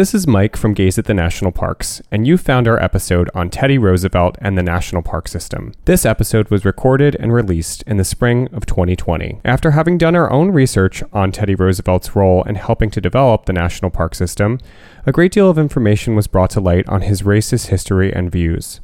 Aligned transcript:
This 0.00 0.14
is 0.14 0.26
Mike 0.26 0.56
from 0.56 0.72
Gaze 0.72 0.96
at 0.96 1.04
the 1.04 1.12
National 1.12 1.52
Parks, 1.52 2.00
and 2.10 2.26
you 2.26 2.38
found 2.38 2.66
our 2.66 2.82
episode 2.82 3.28
on 3.34 3.50
Teddy 3.50 3.76
Roosevelt 3.76 4.38
and 4.40 4.56
the 4.56 4.62
National 4.62 5.02
Park 5.02 5.28
System. 5.28 5.74
This 5.84 6.06
episode 6.06 6.48
was 6.48 6.64
recorded 6.64 7.16
and 7.20 7.34
released 7.34 7.82
in 7.82 7.98
the 7.98 8.04
spring 8.04 8.48
of 8.50 8.64
2020. 8.64 9.42
After 9.44 9.72
having 9.72 9.98
done 9.98 10.16
our 10.16 10.32
own 10.32 10.52
research 10.52 11.02
on 11.12 11.32
Teddy 11.32 11.54
Roosevelt's 11.54 12.16
role 12.16 12.42
in 12.44 12.54
helping 12.54 12.90
to 12.92 13.00
develop 13.02 13.44
the 13.44 13.52
National 13.52 13.90
Park 13.90 14.14
System, 14.14 14.58
a 15.04 15.12
great 15.12 15.32
deal 15.32 15.50
of 15.50 15.58
information 15.58 16.16
was 16.16 16.26
brought 16.26 16.48
to 16.52 16.62
light 16.62 16.88
on 16.88 17.02
his 17.02 17.20
racist 17.20 17.66
history 17.66 18.10
and 18.10 18.32
views. 18.32 18.80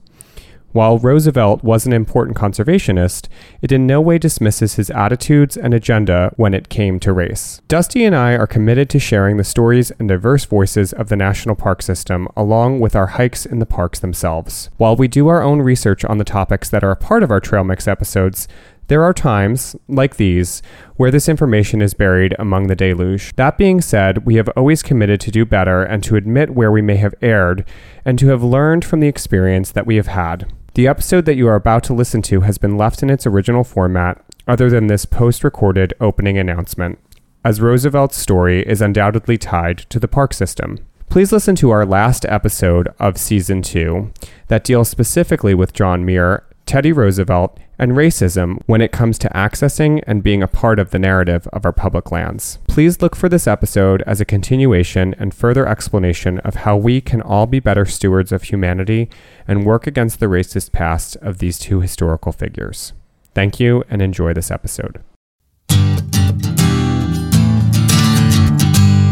While 0.77 0.99
Roosevelt 0.99 1.65
was 1.65 1.87
an 1.87 1.95
important 1.95 2.37
conservationist, 2.37 3.29
it 3.63 3.73
in 3.73 3.87
no 3.87 3.99
way 3.99 4.19
dismisses 4.19 4.75
his 4.75 4.91
attitudes 4.91 5.57
and 5.57 5.73
agenda 5.73 6.35
when 6.37 6.53
it 6.53 6.69
came 6.69 7.01
to 7.01 7.15
race. 7.15 7.63
Dusty 7.67 8.05
and 8.05 8.15
I 8.15 8.35
are 8.35 8.47
committed 8.47 8.91
to 8.91 8.99
sharing 8.99 9.39
the 9.39 9.43
stories 9.43 9.91
and 9.93 10.07
diverse 10.07 10.45
voices 10.45 10.93
of 10.93 11.09
the 11.09 11.17
national 11.17 11.55
park 11.55 11.81
system 11.81 12.29
along 12.37 12.81
with 12.81 12.95
our 12.95 13.07
hikes 13.07 13.47
in 13.47 13.59
the 13.59 13.65
parks 13.65 14.01
themselves. 14.01 14.69
While 14.77 14.97
we 14.97 15.09
do 15.09 15.29
our 15.29 15.43
own 15.43 15.63
research 15.63 16.05
on 16.05 16.19
the 16.19 16.25
topics 16.25 16.69
that 16.69 16.85
are 16.85 16.91
a 16.91 16.97
part 16.97 17.23
of 17.23 17.31
our 17.31 17.41
Trail 17.41 17.65
Mix 17.65 17.89
episodes, 17.89 18.47
there 18.89 19.03
are 19.03 19.15
times, 19.15 19.77
like 19.89 20.17
these, 20.17 20.61
where 20.97 21.11
this 21.11 21.27
information 21.27 21.81
is 21.81 21.95
buried 21.95 22.37
among 22.39 22.67
the 22.67 22.77
deluge. 22.77 23.35
That 23.37 23.57
being 23.57 23.81
said, 23.81 24.27
we 24.27 24.35
have 24.35 24.51
always 24.51 24.83
committed 24.83 25.21
to 25.23 25.31
do 25.31 25.47
better 25.47 25.83
and 25.83 26.05
to 26.05 26.17
admit 26.17 26.51
where 26.55 26.71
we 26.71 26.83
may 26.83 26.97
have 26.97 27.15
erred, 27.23 27.65
and 28.05 28.19
to 28.19 28.29
have 28.29 28.45
learned 28.45 28.85
from 28.85 29.01
the 29.01 29.09
experience 29.09 29.73
that 29.73 29.87
we 29.87 29.97
have 29.97 30.09
had. 30.09 30.53
The 30.77 30.87
episode 30.87 31.25
that 31.25 31.37
you 31.37 31.49
are 31.49 31.55
about 31.55 31.85
to 31.85 31.95
listen 31.95 32.21
to 32.21 32.43
has 32.43 32.59
been 32.59 32.77
left 32.77 33.03
in 33.03 33.09
its 33.09 33.27
original 33.27 33.65
format, 33.65 34.23
other 34.47 34.69
than 34.69 34.89
this 34.89 35.07
post 35.07 35.43
recorded 35.43 35.95
opening 36.03 36.37
announcement, 36.37 36.99
as 37.43 37.63
Roosevelt's 37.63 38.19
story 38.19 38.61
is 38.61 38.83
undoubtedly 38.83 39.39
tied 39.39 39.79
to 39.89 39.99
the 39.99 40.07
park 40.07 40.35
system. 40.35 40.77
Please 41.09 41.33
listen 41.33 41.57
to 41.57 41.71
our 41.71 41.87
last 41.87 42.27
episode 42.27 42.89
of 42.99 43.17
season 43.17 43.63
two 43.63 44.13
that 44.49 44.65
deals 44.65 44.91
specifically 44.91 45.55
with 45.55 45.73
John 45.73 46.05
Muir, 46.05 46.45
Teddy 46.67 46.93
Roosevelt, 46.93 47.59
and 47.79 47.93
racism 47.93 48.61
when 48.67 48.81
it 48.81 48.93
comes 48.93 49.19
to 49.19 49.29
accessing 49.31 50.03
and 50.07 50.23
being 50.23 50.43
a 50.43 50.49
part 50.49 50.79
of 50.79 50.91
the 50.91 50.99
narrative 50.99 51.47
of 51.53 51.65
our 51.65 51.73
public 51.73 52.11
lands. 52.11 52.59
Please 52.67 53.03
look 53.03 53.15
for 53.15 53.29
this 53.29 53.47
episode 53.47 54.03
as 54.07 54.21
a 54.21 54.25
continuation 54.25 55.15
and 55.19 55.35
further 55.35 55.67
explanation 55.67 56.39
of 56.41 56.57
how 56.57 56.77
we 56.77 57.01
can 57.01 57.21
all 57.21 57.47
be 57.47 57.61
better 57.61 57.85
stewards 57.85 58.33
of 58.33 58.45
humanity 58.45 59.09
and 59.47 59.67
work 59.67 59.87
against 59.87 60.21
the 60.21 60.27
racist 60.27 60.73
past 60.73 61.17
of 61.17 61.39
these 61.39 61.59
two 61.59 61.81
historical 61.81 62.33
figures. 62.33 62.93
Thank 63.35 63.61
you 63.61 63.85
and 63.91 64.01
enjoy 64.01 64.33
this 64.33 64.51
episode. 64.51 65.03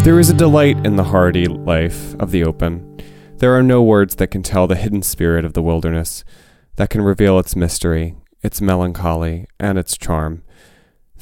There 0.04 0.20
is 0.20 0.28
a 0.28 0.34
delight 0.34 0.84
in 0.84 0.96
the 0.96 1.04
hardy 1.04 1.46
life 1.46 2.14
of 2.20 2.30
the 2.30 2.44
open. 2.44 3.00
There 3.38 3.54
are 3.54 3.62
no 3.62 3.82
words 3.82 4.16
that 4.16 4.26
can 4.26 4.42
tell 4.42 4.66
the 4.66 4.76
hidden 4.76 5.02
spirit 5.02 5.44
of 5.44 5.54
the 5.54 5.62
wilderness, 5.62 6.24
that 6.76 6.90
can 6.90 7.02
reveal 7.02 7.38
its 7.38 7.56
mystery 7.56 8.14
its 8.44 8.60
melancholy, 8.60 9.46
and 9.58 9.78
its 9.78 9.96
charm. 9.96 10.42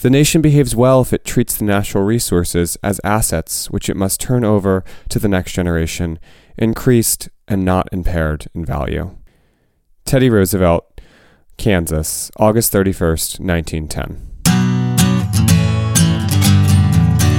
The 0.02 0.10
nation 0.10 0.42
behaves 0.42 0.74
well 0.74 1.00
if 1.00 1.12
it 1.12 1.24
treats 1.24 1.56
the 1.56 1.64
natural 1.64 2.02
resources 2.02 2.76
as 2.82 3.00
assets 3.04 3.70
which 3.70 3.88
it 3.88 3.96
must 3.96 4.20
turn 4.20 4.42
over 4.42 4.84
to 5.10 5.20
the 5.20 5.28
next 5.28 5.52
generation, 5.52 6.18
increased 6.58 7.28
and 7.46 7.64
not 7.64 7.88
impaired 7.92 8.48
in 8.52 8.64
value. 8.64 9.16
Teddy 10.04 10.28
Roosevelt, 10.28 11.00
Kansas, 11.56 12.32
August 12.38 12.72
31st, 12.72 13.38
1910. 13.38 14.28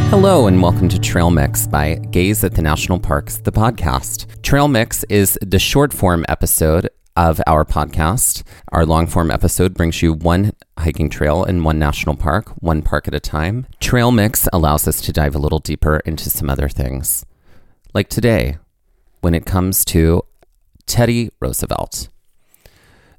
Hello, 0.09 0.47
and 0.47 0.61
welcome 0.61 0.87
to 0.87 0.99
Trail 0.99 1.31
Mix 1.31 1.67
by 1.67 1.95
Gaze 1.95 2.43
at 2.45 2.53
the 2.53 2.61
National 2.61 2.99
Parks, 2.99 3.39
the 3.39 3.51
podcast. 3.51 4.41
Trail 4.43 4.69
Mix 4.69 5.03
is 5.05 5.37
the 5.41 5.59
short 5.59 5.91
form 5.91 6.23
episode 6.29 6.87
of 7.15 7.41
our 7.47 7.65
podcast. 7.65 8.43
Our 8.69 8.85
long 8.85 9.07
form 9.07 9.29
episode 9.31 9.73
brings 9.73 10.01
you 10.01 10.13
one 10.13 10.53
hiking 10.77 11.09
trail 11.09 11.43
in 11.43 11.63
one 11.63 11.79
national 11.79 12.15
park, 12.15 12.49
one 12.61 12.81
park 12.81 13.07
at 13.07 13.13
a 13.13 13.19
time. 13.19 13.67
Trail 13.79 14.11
Mix 14.11 14.47
allows 14.51 14.87
us 14.87 15.01
to 15.01 15.13
dive 15.13 15.35
a 15.35 15.39
little 15.39 15.59
deeper 15.59 15.97
into 16.05 16.29
some 16.29 16.49
other 16.49 16.69
things. 16.69 17.25
Like 17.93 18.09
today, 18.09 18.57
when 19.21 19.33
it 19.35 19.45
comes 19.45 19.85
to 19.85 20.23
Teddy 20.85 21.29
Roosevelt. 21.39 22.09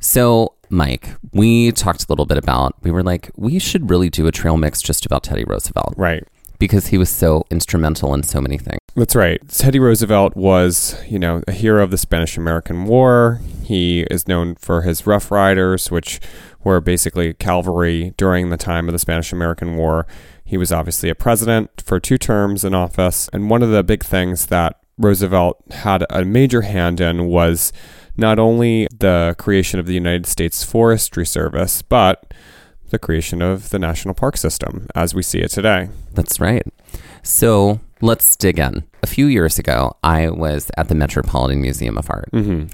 So, 0.00 0.54
Mike, 0.68 1.10
we 1.32 1.72
talked 1.72 2.02
a 2.02 2.06
little 2.08 2.26
bit 2.26 2.36
about, 2.36 2.74
we 2.82 2.90
were 2.90 3.02
like, 3.02 3.30
we 3.36 3.58
should 3.58 3.88
really 3.88 4.10
do 4.10 4.26
a 4.26 4.32
trail 4.32 4.56
mix 4.56 4.82
just 4.82 5.06
about 5.06 5.22
Teddy 5.22 5.44
Roosevelt. 5.44 5.94
Right. 5.96 6.24
Because 6.58 6.88
he 6.88 6.98
was 6.98 7.08
so 7.08 7.44
instrumental 7.50 8.12
in 8.12 8.22
so 8.22 8.40
many 8.40 8.58
things. 8.58 8.78
That's 8.94 9.16
right. 9.16 9.40
Teddy 9.48 9.78
Roosevelt 9.78 10.36
was, 10.36 10.96
you 11.08 11.18
know, 11.18 11.42
a 11.48 11.52
hero 11.52 11.82
of 11.82 11.90
the 11.90 11.98
Spanish 11.98 12.36
American 12.36 12.84
War. 12.84 13.40
He 13.64 14.02
is 14.10 14.28
known 14.28 14.54
for 14.56 14.82
his 14.82 15.06
Rough 15.06 15.30
Riders, 15.30 15.90
which 15.90 16.20
were 16.62 16.80
basically 16.80 17.34
cavalry 17.34 18.14
during 18.16 18.50
the 18.50 18.56
time 18.56 18.88
of 18.88 18.92
the 18.92 18.98
Spanish 18.98 19.32
American 19.32 19.76
War. 19.76 20.06
He 20.44 20.56
was 20.56 20.70
obviously 20.70 21.08
a 21.08 21.14
president 21.14 21.82
for 21.84 21.98
two 21.98 22.18
terms 22.18 22.64
in 22.64 22.74
office. 22.74 23.28
And 23.32 23.48
one 23.48 23.62
of 23.62 23.70
the 23.70 23.82
big 23.82 24.04
things 24.04 24.46
that 24.46 24.78
Roosevelt 24.98 25.62
had 25.70 26.04
a 26.10 26.24
major 26.24 26.62
hand 26.62 27.00
in 27.00 27.26
was 27.26 27.72
not 28.16 28.38
only 28.38 28.86
the 28.96 29.34
creation 29.38 29.80
of 29.80 29.86
the 29.86 29.94
United 29.94 30.26
States 30.26 30.62
Forestry 30.62 31.26
Service, 31.26 31.82
but 31.82 32.32
the 32.90 32.98
creation 32.98 33.42
of 33.42 33.70
the 33.70 33.78
National 33.78 34.14
Park 34.14 34.36
System 34.36 34.86
as 34.94 35.14
we 35.14 35.22
see 35.22 35.40
it 35.40 35.50
today. 35.50 35.88
That's 36.12 36.38
right. 36.38 36.62
So 37.22 37.80
let's 38.00 38.36
dig 38.36 38.58
in. 38.58 38.84
A 39.02 39.06
few 39.06 39.26
years 39.26 39.58
ago, 39.58 39.96
I 40.04 40.30
was 40.30 40.70
at 40.76 40.88
the 40.88 40.94
Metropolitan 40.94 41.60
Museum 41.60 41.98
of 41.98 42.08
Art. 42.08 42.30
Mm-hmm. 42.32 42.66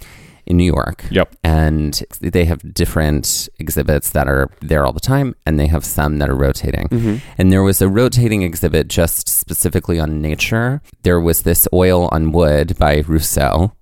In 0.46 0.56
New 0.56 0.64
York. 0.64 1.04
Yep. 1.10 1.37
And 1.44 2.02
they 2.20 2.44
have 2.44 2.75
different 2.75 3.48
exhibits 3.58 4.10
that 4.10 4.28
are 4.28 4.50
there 4.60 4.84
all 4.84 4.92
the 4.92 5.00
time, 5.00 5.34
and 5.46 5.58
they 5.58 5.66
have 5.66 5.84
some 5.84 6.19
that 6.19 6.28
are 6.28 6.37
rotating. 6.37 6.88
Mm-hmm. 6.88 7.16
And 7.38 7.52
there 7.52 7.62
was 7.62 7.81
a 7.81 7.88
rotating 7.88 8.42
exhibit 8.42 8.88
just 8.88 9.28
specifically 9.28 9.98
on 9.98 10.20
nature. 10.20 10.82
There 11.02 11.20
was 11.20 11.42
this 11.42 11.69
oil 11.72 12.08
on 12.12 12.32
wood 12.32 12.76
by 12.78 13.02
Rousseau, 13.06 13.72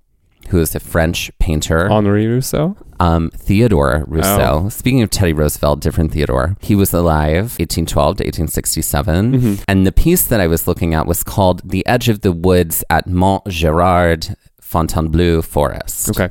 who 0.48 0.60
is 0.60 0.74
a 0.74 0.80
French 0.80 1.30
painter. 1.38 1.90
Henri 1.90 2.26
Rousseau? 2.26 2.76
Um, 3.00 3.30
Theodore 3.30 4.04
Rousseau. 4.08 4.62
Oh. 4.64 4.68
Speaking 4.68 5.02
of 5.02 5.10
Teddy 5.10 5.32
Roosevelt, 5.32 5.80
different 5.80 6.12
Theodore. 6.12 6.56
He 6.60 6.74
was 6.74 6.92
alive 6.92 7.58
1812 7.58 8.16
to 8.16 8.24
1867. 8.24 9.32
Mm-hmm. 9.32 9.62
And 9.68 9.86
the 9.86 9.92
piece 9.92 10.26
that 10.26 10.40
I 10.40 10.46
was 10.46 10.66
looking 10.66 10.94
at 10.94 11.06
was 11.06 11.22
called 11.22 11.62
The 11.64 11.86
Edge 11.86 12.08
of 12.08 12.22
the 12.22 12.32
Woods 12.32 12.82
at 12.90 13.06
Mont 13.06 13.46
Girard 13.46 14.36
Fontainebleau 14.68 15.40
Forest. 15.40 16.10
Okay. 16.10 16.28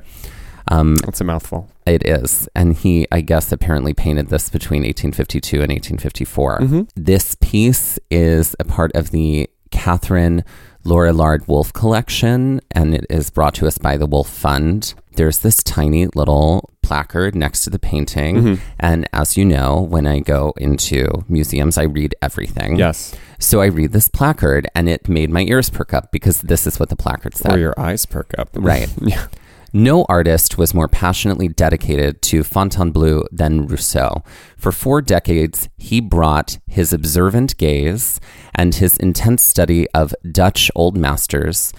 Um, 0.69 0.95
That's 0.97 1.21
a 1.21 1.23
mouthful. 1.23 1.71
it 1.87 2.05
is. 2.05 2.47
And 2.53 2.75
he, 2.75 3.07
I 3.11 3.21
guess, 3.21 3.51
apparently 3.51 3.93
painted 3.95 4.27
this 4.27 4.49
between 4.49 4.83
1852 4.83 5.55
and 5.57 5.71
1854. 5.71 6.59
Mm-hmm. 6.59 6.81
This 6.95 7.35
piece 7.41 7.97
is 8.11 8.55
a 8.59 8.63
part 8.63 8.91
of 8.95 9.09
the 9.09 9.49
Catharine 9.71 10.43
Lorillard 10.85 11.47
Wolfe 11.47 11.73
collection, 11.73 12.61
and 12.71 12.93
it 12.93 13.05
is 13.09 13.31
brought 13.31 13.55
to 13.55 13.65
us 13.67 13.77
by 13.79 13.97
the 13.97 14.05
Wolfe 14.05 14.29
Fund. 14.29 14.93
There's 15.15 15.39
this 15.39 15.63
tiny 15.63 16.07
little 16.13 16.69
placard 16.87 17.35
next 17.35 17.65
to 17.65 17.69
the 17.69 17.79
painting. 17.79 18.35
Mm-hmm. 18.37 18.63
And 18.79 19.09
as 19.11 19.35
you 19.35 19.43
know, 19.43 19.81
when 19.81 20.07
I 20.07 20.19
go 20.19 20.53
into 20.57 21.25
museums, 21.27 21.77
I 21.77 21.83
read 21.83 22.15
everything. 22.21 22.77
Yes. 22.77 23.13
So 23.39 23.59
I 23.59 23.65
read 23.65 23.91
this 23.91 24.07
placard, 24.07 24.67
and 24.73 24.87
it 24.87 25.09
made 25.09 25.29
my 25.29 25.41
ears 25.41 25.69
perk 25.69 25.93
up 25.93 26.11
because 26.13 26.41
this 26.41 26.65
is 26.65 26.79
what 26.79 26.87
the 26.87 26.95
placard 26.95 27.35
said. 27.35 27.53
Or 27.53 27.59
your 27.59 27.77
eyes 27.77 28.05
perk 28.05 28.33
up. 28.37 28.49
Right. 28.57 28.89
yeah. 29.01 29.27
No 29.73 30.05
artist 30.07 30.57
was 30.57 30.73
more 30.73 30.87
passionately 30.87 31.49
dedicated 31.49 32.21
to 32.23 32.43
Fontainebleau 32.43 33.25
than 33.31 33.67
Rousseau. 33.67 34.23
For 34.57 34.71
four 34.71 35.01
decades, 35.01 35.67
he 35.77 35.99
brought 35.99 36.57
his 36.67 36.93
observant 36.93 37.57
gaze 37.57 38.19
and 38.55 38.73
his 38.73 38.97
intense 38.97 39.43
study 39.43 39.87
of 39.91 40.15
Dutch 40.31 40.71
old 40.73 40.95
masters 40.95 41.73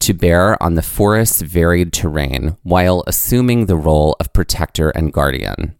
to 0.00 0.14
bear 0.14 0.60
on 0.62 0.74
the 0.74 0.82
forest's 0.82 1.42
varied 1.42 1.92
terrain 1.92 2.56
while 2.62 3.02
assuming 3.06 3.66
the 3.66 3.76
role 3.76 4.16
of 4.20 4.32
protector 4.32 4.90
and 4.90 5.12
guardian. 5.12 5.76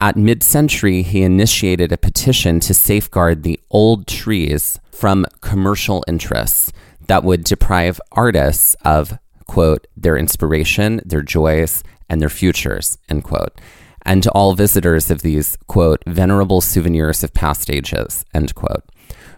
At 0.00 0.16
mid 0.16 0.42
century, 0.42 1.02
he 1.02 1.22
initiated 1.22 1.90
a 1.90 1.96
petition 1.96 2.60
to 2.60 2.74
safeguard 2.74 3.42
the 3.42 3.58
old 3.70 4.06
trees 4.06 4.78
from 4.90 5.26
commercial 5.40 6.04
interests 6.06 6.72
that 7.06 7.24
would 7.24 7.44
deprive 7.44 8.00
artists 8.12 8.74
of, 8.84 9.18
quote, 9.46 9.86
their 9.96 10.16
inspiration, 10.16 11.00
their 11.04 11.22
joys, 11.22 11.82
and 12.08 12.20
their 12.20 12.28
futures, 12.28 12.98
end 13.08 13.24
quote. 13.24 13.58
And 14.06 14.22
to 14.22 14.30
all 14.30 14.54
visitors 14.54 15.10
of 15.10 15.22
these, 15.22 15.58
quote, 15.66 16.02
venerable 16.06 16.60
souvenirs 16.60 17.24
of 17.24 17.34
past 17.34 17.68
ages, 17.68 18.24
end 18.32 18.54
quote. 18.54 18.84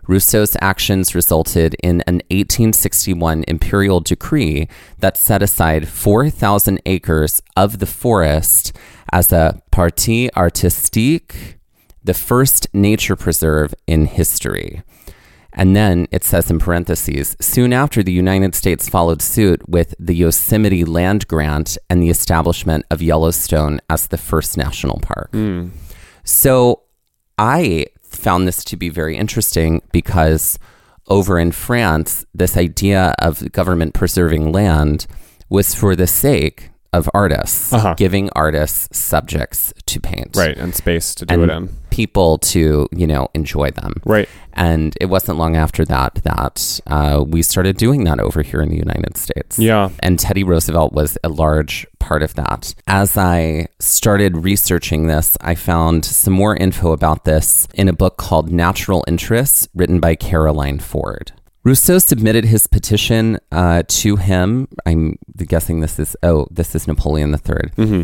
Rousseau's 0.07 0.57
actions 0.61 1.15
resulted 1.15 1.75
in 1.83 2.03
an 2.03 2.17
1861 2.31 3.45
imperial 3.49 4.01
decree 4.01 4.69
that 4.99 5.17
set 5.17 5.43
aside 5.43 5.89
4,000 5.89 6.81
acres 6.85 7.43
of 7.57 7.79
the 7.79 7.87
forest 7.87 8.73
as 9.11 9.33
a 9.33 9.63
partie 9.71 10.29
artistique, 10.37 11.57
the 12.05 12.15
first 12.15 12.69
nature 12.75 13.17
preserve 13.17 13.75
in 13.87 14.05
history. 14.05 14.83
And 15.55 15.75
then 15.75 16.07
it 16.11 16.25
says 16.25 16.51
in 16.51 16.59
parentheses 16.59 17.37
soon 17.41 17.73
after, 17.73 18.03
the 18.03 18.13
United 18.13 18.55
States 18.55 18.89
followed 18.89 19.23
suit 19.23 19.67
with 19.69 19.95
the 19.99 20.15
Yosemite 20.15 20.85
land 20.85 21.27
grant 21.27 21.79
and 21.89 22.03
the 22.03 22.11
establishment 22.11 22.85
of 22.91 23.01
Yellowstone 23.03 23.81
as 23.89 24.09
the 24.09 24.19
first 24.19 24.57
national 24.57 25.01
park. 25.01 25.35
So 26.25 26.83
I 27.39 27.87
found 28.03 28.47
this 28.47 28.63
to 28.65 28.77
be 28.77 28.89
very 28.89 29.17
interesting 29.17 29.83
because 29.93 30.59
over 31.07 31.39
in 31.39 31.53
France, 31.53 32.27
this 32.35 32.57
idea 32.57 33.15
of 33.19 33.51
government 33.53 33.95
preserving 33.95 34.53
land 34.53 35.07
was 35.49 35.75
for 35.75 35.97
the 35.97 36.07
sake 36.07 36.71
of 36.93 37.09
artists, 37.15 37.73
Uh-huh. 37.73 37.95
giving 37.95 38.29
artists 38.37 38.97
subjects 38.97 39.73
to 39.87 40.01
paint. 40.01 40.37
Right. 40.37 40.57
And 40.57 40.75
space 40.75 41.15
to 41.17 41.27
do 41.27 41.35
And 41.35 41.43
it 41.45 41.51
in. 41.55 41.69
People 41.99 42.39
to, 42.39 42.89
you 42.93 43.09
know, 43.09 43.27
enjoy 43.35 43.73
them. 43.73 43.93
Right. 44.05 44.29
And 44.53 44.97
it 45.01 45.07
wasn't 45.07 45.37
long 45.37 45.57
after 45.57 45.85
that 45.87 46.15
that 46.23 46.81
uh, 46.87 47.25
we 47.27 47.43
started 47.43 47.77
doing 47.77 48.05
that 48.05 48.21
over 48.21 48.41
here 48.43 48.63
in 48.63 48.69
the 48.69 48.77
United 48.77 49.17
States. 49.17 49.59
Yeah. 49.59 49.89
And 49.99 50.17
Teddy 50.17 50.45
Roosevelt 50.45 50.93
was 50.93 51.19
a 51.25 51.29
large 51.29 51.89
part 51.99 52.23
of 52.23 52.35
that. 52.35 52.73
As 52.87 53.19
I 53.19 53.67
started 53.81 54.45
researching 54.45 55.09
this, 55.09 55.37
I 55.41 55.57
found 55.57 56.05
some 56.05 56.35
more 56.35 56.55
info 56.57 56.93
about 56.93 57.25
this 57.25 57.67
in 57.75 57.89
a 57.89 57.93
book 57.93 58.17
called 58.17 58.53
Natural 58.53 59.05
Interests, 59.09 59.69
written 59.75 59.99
by 59.99 60.15
Caroline 60.15 60.79
Ford. 60.79 61.33
Rousseau 61.65 61.99
submitted 61.99 62.45
his 62.45 62.69
petition 62.69 63.41
uh, 63.51 63.83
to 63.89 64.15
him. 64.17 64.69
I'm 64.87 65.19
guessing 65.37 65.81
this 65.81 65.99
is, 65.99 66.17
oh, 66.23 66.47
this 66.51 66.77
is 66.77 66.87
Napoleon 66.87 67.31
III. 67.33 67.39
Mm-hmm. 67.77 68.03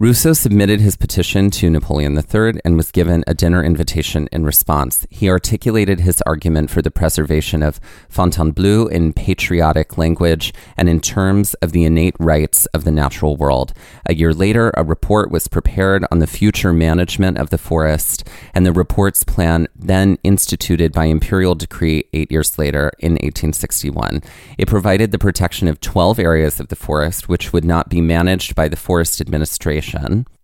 Rousseau 0.00 0.32
submitted 0.32 0.80
his 0.80 0.94
petition 0.94 1.50
to 1.50 1.68
Napoleon 1.68 2.16
III 2.16 2.60
and 2.64 2.76
was 2.76 2.92
given 2.92 3.24
a 3.26 3.34
dinner 3.34 3.64
invitation 3.64 4.28
in 4.30 4.44
response. 4.44 5.04
He 5.10 5.28
articulated 5.28 5.98
his 5.98 6.22
argument 6.24 6.70
for 6.70 6.80
the 6.80 6.90
preservation 6.92 7.64
of 7.64 7.80
Fontainebleau 8.08 8.86
in 8.86 9.12
patriotic 9.12 9.98
language 9.98 10.54
and 10.76 10.88
in 10.88 11.00
terms 11.00 11.54
of 11.54 11.72
the 11.72 11.82
innate 11.82 12.14
rights 12.20 12.66
of 12.66 12.84
the 12.84 12.92
natural 12.92 13.34
world. 13.34 13.72
A 14.06 14.14
year 14.14 14.32
later, 14.32 14.70
a 14.76 14.84
report 14.84 15.32
was 15.32 15.48
prepared 15.48 16.06
on 16.12 16.20
the 16.20 16.28
future 16.28 16.72
management 16.72 17.36
of 17.36 17.50
the 17.50 17.58
forest, 17.58 18.22
and 18.54 18.64
the 18.64 18.72
report's 18.72 19.24
plan 19.24 19.66
then 19.74 20.16
instituted 20.22 20.92
by 20.92 21.06
imperial 21.06 21.56
decree 21.56 22.04
eight 22.12 22.30
years 22.30 22.56
later 22.56 22.92
in 23.00 23.14
1861. 23.14 24.22
It 24.58 24.68
provided 24.68 25.10
the 25.10 25.18
protection 25.18 25.66
of 25.66 25.80
12 25.80 26.20
areas 26.20 26.60
of 26.60 26.68
the 26.68 26.76
forest, 26.76 27.28
which 27.28 27.52
would 27.52 27.64
not 27.64 27.88
be 27.88 28.00
managed 28.00 28.54
by 28.54 28.68
the 28.68 28.76
forest 28.76 29.20
administration 29.20 29.87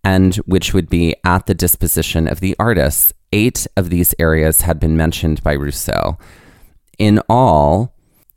and 0.03 0.35
which 0.45 0.73
would 0.73 0.89
be 0.89 1.15
at 1.23 1.45
the 1.45 1.53
disposition 1.53 2.27
of 2.27 2.39
the 2.39 2.55
artists. 2.59 3.13
Eight 3.33 3.67
of 3.75 3.89
these 3.89 4.15
areas 4.17 4.61
had 4.61 4.79
been 4.79 4.95
mentioned 4.95 5.43
by 5.43 5.53
Rousseau. 5.53 6.17
In 6.97 7.19
all, 7.27 7.93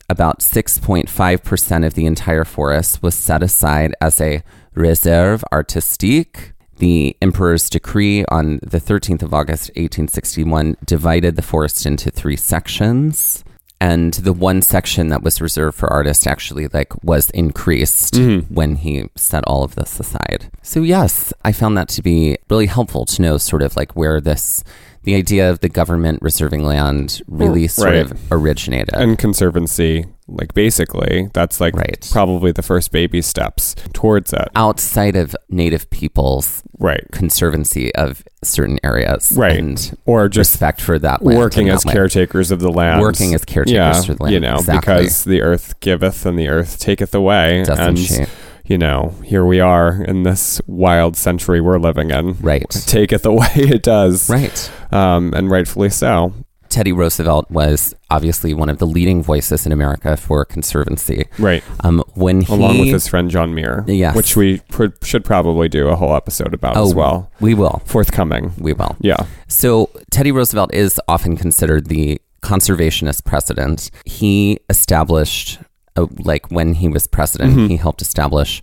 about 0.09 0.39
6.5% 0.39 1.85
of 1.85 1.93
the 1.93 2.05
entire 2.05 2.43
forest 2.43 3.01
was 3.01 3.15
set 3.15 3.43
aside 3.43 3.93
as 4.01 4.19
a 4.19 4.43
réserve 4.75 5.43
artistique. 5.53 6.53
The 6.77 7.15
emperor's 7.21 7.69
decree 7.69 8.25
on 8.25 8.59
the 8.63 8.79
13th 8.79 9.21
of 9.21 9.33
August 9.33 9.69
1861 9.69 10.77
divided 10.85 11.35
the 11.35 11.41
forest 11.41 11.85
into 11.85 12.09
three 12.09 12.37
sections 12.37 13.43
and 13.81 14.13
the 14.15 14.33
one 14.33 14.61
section 14.61 15.07
that 15.07 15.23
was 15.23 15.41
reserved 15.41 15.77
for 15.77 15.91
artists 15.91 16.27
actually 16.27 16.67
like 16.67 17.03
was 17.03 17.29
increased 17.31 18.15
mm-hmm. 18.15 18.53
when 18.53 18.75
he 18.77 19.09
set 19.15 19.43
all 19.45 19.63
of 19.63 19.75
this 19.75 19.99
aside. 19.99 20.51
So 20.61 20.81
yes, 20.81 21.33
I 21.43 21.51
found 21.51 21.77
that 21.77 21.89
to 21.89 22.01
be 22.01 22.37
really 22.49 22.65
helpful 22.65 23.05
to 23.05 23.21
know 23.21 23.37
sort 23.37 23.61
of 23.61 23.75
like 23.75 23.95
where 23.95 24.19
this 24.19 24.63
the 25.03 25.15
idea 25.15 25.49
of 25.49 25.59
the 25.61 25.69
government 25.69 26.19
reserving 26.21 26.63
land 26.63 27.21
really 27.27 27.67
sort 27.67 27.89
Right. 27.93 28.11
of 28.11 28.17
originated. 28.31 28.93
And 28.93 29.17
conservancy, 29.17 30.05
like 30.27 30.53
basically, 30.53 31.29
that's 31.33 31.59
like 31.61 31.75
Right. 31.75 32.07
probably 32.11 32.51
the 32.51 32.61
first 32.61 32.91
baby 32.91 33.21
steps 33.21 33.75
towards 33.93 34.33
it. 34.33 34.47
outside 34.55 35.15
of 35.15 35.35
native 35.49 35.89
peoples 35.89 36.61
Right. 36.77 37.03
conservancy 37.11 37.93
of 37.95 38.23
certain 38.43 38.79
areas 38.83 39.33
Right. 39.35 39.57
and 39.57 39.97
Or 40.05 40.27
just 40.29 40.53
respect 40.53 40.81
for 40.81 40.99
that 40.99 41.23
land 41.23 41.37
working 41.37 41.69
as 41.69 41.81
that 41.83 41.87
land. 41.87 41.95
caretakers 41.95 42.51
of 42.51 42.59
the 42.59 42.71
land. 42.71 43.01
Working 43.01 43.33
as 43.33 43.43
caretakers 43.45 43.73
yeah, 43.73 44.01
for 44.01 44.13
the 44.15 44.23
land, 44.23 44.33
You 44.33 44.39
know, 44.39 44.55
exactly. 44.55 44.79
because 44.95 45.23
the 45.23 45.41
earth 45.41 45.73
giveth 45.79 46.25
and 46.25 46.37
the 46.37 46.47
earth 46.49 46.79
taketh 46.79 47.13
away. 47.15 47.63
Doesn't 47.65 47.85
and, 47.87 47.99
she? 47.99 48.25
You 48.69 48.77
know, 48.77 49.15
here 49.25 49.43
we 49.45 49.59
are 49.59 50.01
in 50.03 50.23
this 50.23 50.61
wild 50.67 51.17
century 51.17 51.59
we're 51.59 51.79
living 51.79 52.11
in. 52.11 52.33
right 52.39 52.69
Take 52.69 53.11
it 53.11 53.23
the 53.23 53.33
way 53.41 53.47
it 53.55 53.83
does. 53.83 54.29
right 54.29 54.71
Um, 54.91 55.33
and 55.33 55.49
rightfully 55.51 55.89
so. 55.89 56.33
Teddy 56.69 56.91
Roosevelt 56.91 57.49
was 57.49 57.95
obviously 58.11 58.53
one 58.53 58.69
of 58.69 58.77
the 58.77 58.85
leading 58.85 59.23
voices 59.23 59.65
in 59.65 59.71
America 59.71 60.15
for 60.15 60.45
conservancy. 60.45 61.25
Right. 61.39 61.63
Um, 61.83 62.03
when 62.13 62.41
he, 62.41 62.53
Along 62.53 62.77
with 62.77 62.89
his 62.89 63.07
friend 63.07 63.31
John 63.31 63.55
Muir. 63.55 63.83
Yes. 63.87 64.15
Which 64.15 64.35
we 64.35 64.59
pr- 64.69 64.93
should 65.01 65.25
probably 65.25 65.67
do 65.67 65.87
a 65.87 65.95
whole 65.95 66.15
episode 66.15 66.53
about 66.53 66.77
oh, 66.77 66.83
as 66.83 66.93
well. 66.93 67.31
we 67.39 67.55
will, 67.55 67.81
Forthcoming. 67.85 68.53
we 68.59 68.73
will. 68.73 68.95
Yeah. 68.99 69.25
So 69.47 69.89
Teddy 70.11 70.31
Roosevelt 70.31 70.71
is 70.71 71.01
often 71.07 71.35
considered 71.37 71.87
the 71.87 72.21
conservationist 72.43 73.25
president. 73.25 73.89
He 74.05 74.59
established, 74.69 75.57
uh, 76.03 76.07
like 76.19 76.49
when 76.51 76.73
he 76.75 76.87
was 76.87 77.07
president, 77.07 77.51
Mm-hmm. 77.55 77.67
he 77.67 77.77
helped 77.77 78.01
establish 78.01 78.61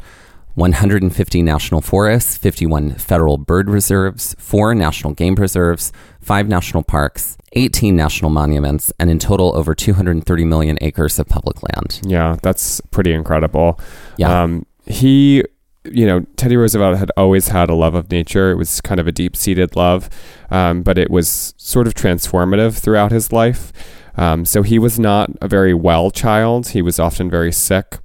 150 0.55 1.43
national 1.43 1.81
forests, 1.83 2.37
51 2.39 2.95
federal 2.95 3.37
bird 3.37 3.69
reserves, 3.69 4.35
four 4.39 4.75
national 4.75 5.13
game 5.13 5.37
preserves, 5.37 5.93
five 6.21 6.49
national 6.49 6.83
parks, 6.83 7.37
18 7.53 7.95
national 7.95 8.31
monuments, 8.31 8.91
and 8.99 9.11
in 9.11 9.19
total 9.19 9.55
over 9.57 9.75
230 9.75 10.45
million 10.45 10.79
acres 10.81 11.19
of 11.19 11.29
public 11.29 11.63
land. 11.63 12.01
Yeah. 12.07 12.37
That's 12.43 12.81
pretty 12.91 13.13
incredible. 13.13 13.79
Yeah. 14.17 14.43
Um, 14.43 14.65
he, 14.87 15.45
you 15.85 16.07
know, 16.07 16.21
Teddy 16.37 16.57
Roosevelt 16.57 16.97
had 16.99 17.11
always 17.19 17.49
had 17.49 17.69
a 17.69 17.75
love 17.75 17.95
of 17.95 18.11
nature. 18.11 18.51
It 18.51 18.57
was 18.57 18.81
kind 18.81 18.99
of 18.99 19.07
a 19.07 19.13
deep 19.13 19.37
seated 19.37 19.77
love, 19.77 20.09
um, 20.51 20.83
but 20.83 20.97
it 20.97 21.11
was 21.11 21.53
sort 21.59 21.87
of 21.87 21.93
transformative 21.95 22.79
throughout 22.79 23.13
his 23.13 23.31
life. 23.31 23.73
Um, 24.17 24.45
so 24.45 24.63
he 24.63 24.79
was 24.79 24.99
not 24.99 25.31
a 25.41 25.49
very 25.49 25.75
well 25.75 26.11
child. 26.11 26.69
He 26.69 26.83
was 26.83 26.99
often 26.99 27.31
very 27.31 27.53
sick. 27.53 27.99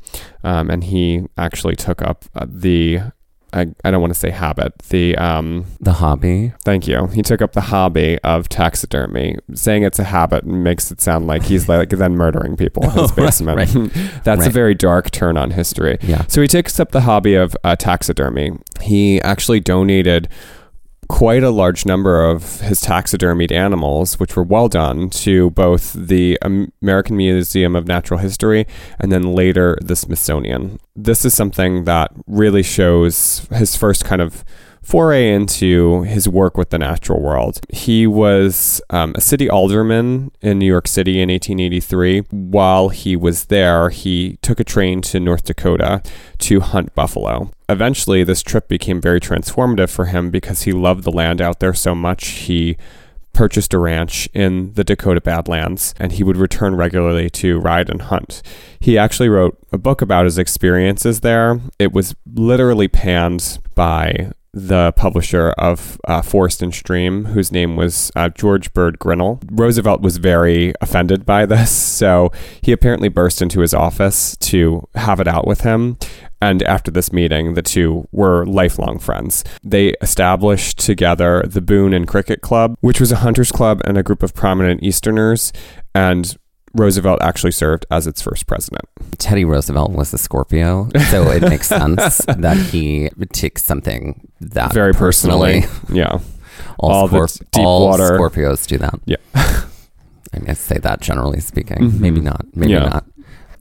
um, 0.43 0.69
and 0.69 0.83
he 0.83 1.23
actually 1.37 1.75
took 1.75 2.01
up 2.01 2.25
uh, 2.35 2.45
the. 2.49 2.99
I, 3.53 3.67
I 3.83 3.91
don't 3.91 3.99
want 3.99 4.13
to 4.13 4.19
say 4.19 4.29
habit. 4.29 4.77
The 4.89 5.17
um, 5.17 5.65
The 5.81 5.91
hobby. 5.93 6.53
thank 6.63 6.87
you. 6.87 7.07
He 7.07 7.21
took 7.21 7.41
up 7.41 7.51
the 7.51 7.59
hobby 7.61 8.17
of 8.23 8.47
taxidermy. 8.47 9.35
Saying 9.53 9.83
it's 9.83 9.99
a 9.99 10.05
habit 10.05 10.45
makes 10.45 10.89
it 10.89 11.01
sound 11.01 11.27
like 11.27 11.43
he's 11.43 11.67
like 11.67 11.89
then 12.01 12.13
murdering 12.15 12.55
people 12.55 12.83
in 12.85 12.91
his 12.91 13.11
Oh, 13.11 13.15
right, 13.15 13.15
basement. 13.17 13.57
right. 13.57 14.21
That's 14.23 14.47
a 14.47 14.49
very 14.49 14.73
dark 14.73 15.11
turn 15.11 15.35
on 15.37 15.51
history. 15.51 15.97
Yeah. 16.01 16.23
So 16.29 16.41
he 16.41 16.47
takes 16.47 16.79
up 16.79 16.91
the 16.91 17.01
hobby 17.01 17.35
of 17.35 17.53
uh, 17.65 17.75
taxidermy. 17.75 18.51
He 18.81 19.21
actually 19.21 19.59
donated 19.59 20.29
quite 21.11 21.43
a 21.43 21.49
large 21.49 21.85
number 21.85 22.25
of 22.25 22.61
his 22.61 22.79
taxidermied 22.79 23.51
animals, 23.51 24.17
which 24.17 24.37
were 24.37 24.43
well 24.43 24.69
done, 24.69 25.09
to 25.09 25.49
both 25.49 25.91
the 25.91 26.39
American 26.41 27.17
Museum 27.17 27.75
of 27.75 27.85
Natural 27.85 28.17
History 28.17 28.65
and 28.97 29.11
then 29.11 29.35
later 29.35 29.77
the 29.81 29.97
Smithsonian. 29.97 30.79
This 30.95 31.25
is 31.25 31.33
something 31.33 31.83
that 31.83 32.11
really 32.27 32.63
shows 32.63 33.45
his 33.51 33.75
first 33.75 34.05
kind 34.05 34.21
of 34.21 34.45
foray 34.81 35.31
into 35.31 36.03
his 36.03 36.27
work 36.27 36.57
with 36.57 36.69
the 36.69 36.79
natural 36.79 37.21
world. 37.21 37.59
He 37.69 38.07
was 38.07 38.81
um, 38.89 39.13
a 39.15 39.21
city 39.21 39.49
alderman 39.49 40.31
in 40.41 40.59
New 40.59 40.65
York 40.65 40.87
City 40.87 41.21
in 41.21 41.29
1883. 41.29 42.21
While 42.31 42.89
he 42.89 43.15
was 43.15 43.45
there, 43.45 43.89
he 43.89 44.37
took 44.41 44.59
a 44.59 44.63
train 44.63 45.01
to 45.03 45.19
North 45.19 45.43
Dakota 45.43 46.01
to 46.39 46.59
hunt 46.59 46.95
buffalo. 46.95 47.51
Eventually, 47.69 48.23
this 48.23 48.41
trip 48.41 48.67
became 48.67 48.99
very 48.99 49.19
transformative 49.19 49.89
for 49.89 50.05
him 50.05 50.29
because 50.31 50.63
he 50.63 50.71
loved 50.71 51.03
the 51.03 51.11
land 51.11 51.41
out 51.41 51.59
there 51.59 51.73
so 51.73 51.95
much. 51.95 52.25
He 52.27 52.77
purchased 53.33 53.73
a 53.73 53.77
ranch 53.77 54.27
in 54.33 54.73
the 54.73 54.83
Dakota 54.83 55.21
Badlands 55.21 55.93
and 55.97 56.11
he 56.11 56.23
would 56.23 56.35
return 56.35 56.75
regularly 56.75 57.29
to 57.29 57.59
ride 57.59 57.89
and 57.89 58.01
hunt. 58.01 58.41
He 58.79 58.97
actually 58.97 59.29
wrote 59.29 59.57
a 59.71 59.77
book 59.77 60.01
about 60.01 60.25
his 60.25 60.37
experiences 60.37 61.21
there. 61.21 61.61
It 61.79 61.93
was 61.93 62.13
literally 62.25 62.89
panned 62.89 63.59
by 63.73 64.31
the 64.53 64.91
publisher 64.93 65.51
of 65.57 65.99
uh, 66.05 66.21
Forest 66.21 66.61
and 66.61 66.73
Stream, 66.73 67.25
whose 67.25 67.51
name 67.51 67.75
was 67.75 68.11
uh, 68.15 68.29
George 68.29 68.73
Bird 68.73 68.99
Grinnell. 68.99 69.39
Roosevelt 69.49 70.01
was 70.01 70.17
very 70.17 70.73
offended 70.81 71.25
by 71.25 71.45
this, 71.45 71.71
so 71.71 72.31
he 72.61 72.71
apparently 72.71 73.09
burst 73.09 73.41
into 73.41 73.61
his 73.61 73.73
office 73.73 74.35
to 74.37 74.87
have 74.95 75.19
it 75.19 75.27
out 75.27 75.47
with 75.47 75.61
him. 75.61 75.97
And 76.41 76.63
after 76.63 76.89
this 76.89 77.13
meeting, 77.13 77.53
the 77.53 77.61
two 77.61 78.07
were 78.11 78.45
lifelong 78.45 78.97
friends. 78.97 79.43
They 79.63 79.89
established 80.01 80.79
together 80.79 81.43
the 81.45 81.61
Boone 81.61 81.93
and 81.93 82.07
Crockett 82.07 82.41
Club, 82.41 82.75
which 82.81 82.99
was 82.99 83.11
a 83.11 83.17
hunters 83.17 83.51
club 83.51 83.81
and 83.85 83.97
a 83.97 84.03
group 84.03 84.23
of 84.23 84.33
prominent 84.33 84.81
Easterners. 84.81 85.53
And 85.93 86.35
Roosevelt 86.73 87.21
actually 87.21 87.51
served 87.51 87.85
as 87.91 88.07
its 88.07 88.21
first 88.21 88.47
president. 88.47 88.83
Teddy 89.17 89.43
Roosevelt 89.45 89.91
was 89.91 90.13
a 90.13 90.17
Scorpio, 90.17 90.89
so 91.09 91.29
it 91.31 91.41
makes 91.43 91.67
sense 91.79 92.17
that 92.25 92.57
he 92.57 93.09
takes 93.33 93.63
something 93.63 94.27
that 94.39 94.73
Very 94.73 94.93
personally. 94.93 95.65
Yeah. 95.91 96.19
All, 96.79 96.91
All 96.91 97.09
Scorp- 97.09 97.39
deep 97.51 97.63
all 97.65 97.87
water- 97.87 98.17
Scorpios 98.17 98.65
do 98.67 98.77
that. 98.77 98.95
Yeah. 99.05 99.17
I 99.35 100.39
guess 100.45 100.59
say 100.59 100.77
that 100.77 101.01
generally 101.01 101.39
speaking. 101.41 101.77
Mhm. 101.77 101.99
Maybe 101.99 102.21
not. 102.21 102.45
Maybe 102.55 102.71
Yeah. 102.73 102.85
not. 102.85 103.05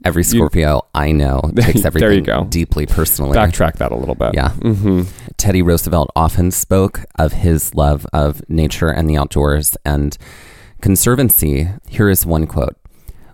Every 0.03 0.23
Scorpio 0.23 0.81
I 0.95 1.11
know 1.11 1.41
takes 1.57 1.85
everything 1.85 1.99
There 2.09 2.13
you 2.13 2.21
go. 2.21 2.45
deeply 2.45 2.85
personally. 2.87 3.37
Backtrack 3.37 3.73
that 3.77 3.91
a 3.91 3.95
little 3.95 4.15
bit. 4.15 4.31
Yeah. 4.33 4.49
hmm 4.49 5.03
Teddy 5.37 5.61
Roosevelt 5.61 6.09
often 6.15 6.49
spoke 6.51 7.01
of 7.19 7.33
his 7.33 7.75
love 7.75 8.07
of 8.13 8.41
nature 8.49 8.89
and 8.89 9.07
the 9.09 9.17
outdoors 9.17 9.75
and 9.85 10.17
conservancy. 10.81 11.69
Here 11.87 12.09
is 12.09 12.25
one 12.25 12.47
quote 12.47 12.75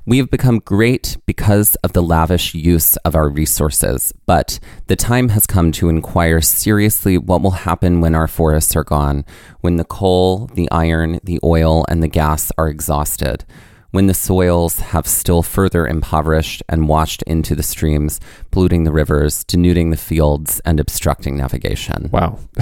We 0.08 0.20
have 0.20 0.30
become 0.32 0.60
great 0.60 1.18
because 1.26 1.76
of 1.84 1.92
the 1.92 2.02
lavish 2.02 2.56
use 2.56 2.96
of 2.98 3.14
our 3.14 3.28
resources, 3.28 4.14
but 4.26 4.58
the 4.86 4.96
time 4.96 5.28
has 5.30 5.46
come 5.46 5.74
to 5.74 5.90
inquire 5.90 6.40
seriously 6.40 7.18
what 7.18 7.42
will 7.42 7.52
happen 7.52 8.00
when 8.00 8.16
our 8.16 8.30
forests 8.30 8.74
are 8.78 8.86
gone, 8.86 9.26
when 9.60 9.76
the 9.76 9.84
coal, 9.84 10.48
the 10.54 10.72
iron, 10.72 11.20
the 11.26 11.42
oil, 11.44 11.84
and 11.90 12.02
the 12.02 12.08
gas 12.08 12.54
are 12.58 12.70
exhausted. 12.70 13.44
When 13.92 14.08
the 14.08 14.14
soils 14.14 14.80
have 14.80 15.08
still 15.08 15.44
further 15.44 15.86
impoverished 15.86 16.64
and 16.70 16.88
washed 16.88 17.22
into 17.24 17.54
the 17.54 17.62
streams, 17.62 18.22
polluting 18.50 18.86
the 18.86 18.94
rivers, 18.94 19.44
denuding 19.44 19.92
the 19.92 19.98
fields, 19.98 20.62
and 20.62 20.80
obstructing 20.80 21.36
navigation. 21.36 22.10
Wow. 22.14 22.40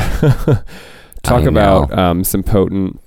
Talk 1.22 1.44
I 1.44 1.46
about 1.46 1.96
um, 1.96 2.24
some 2.24 2.42
potent, 2.42 3.00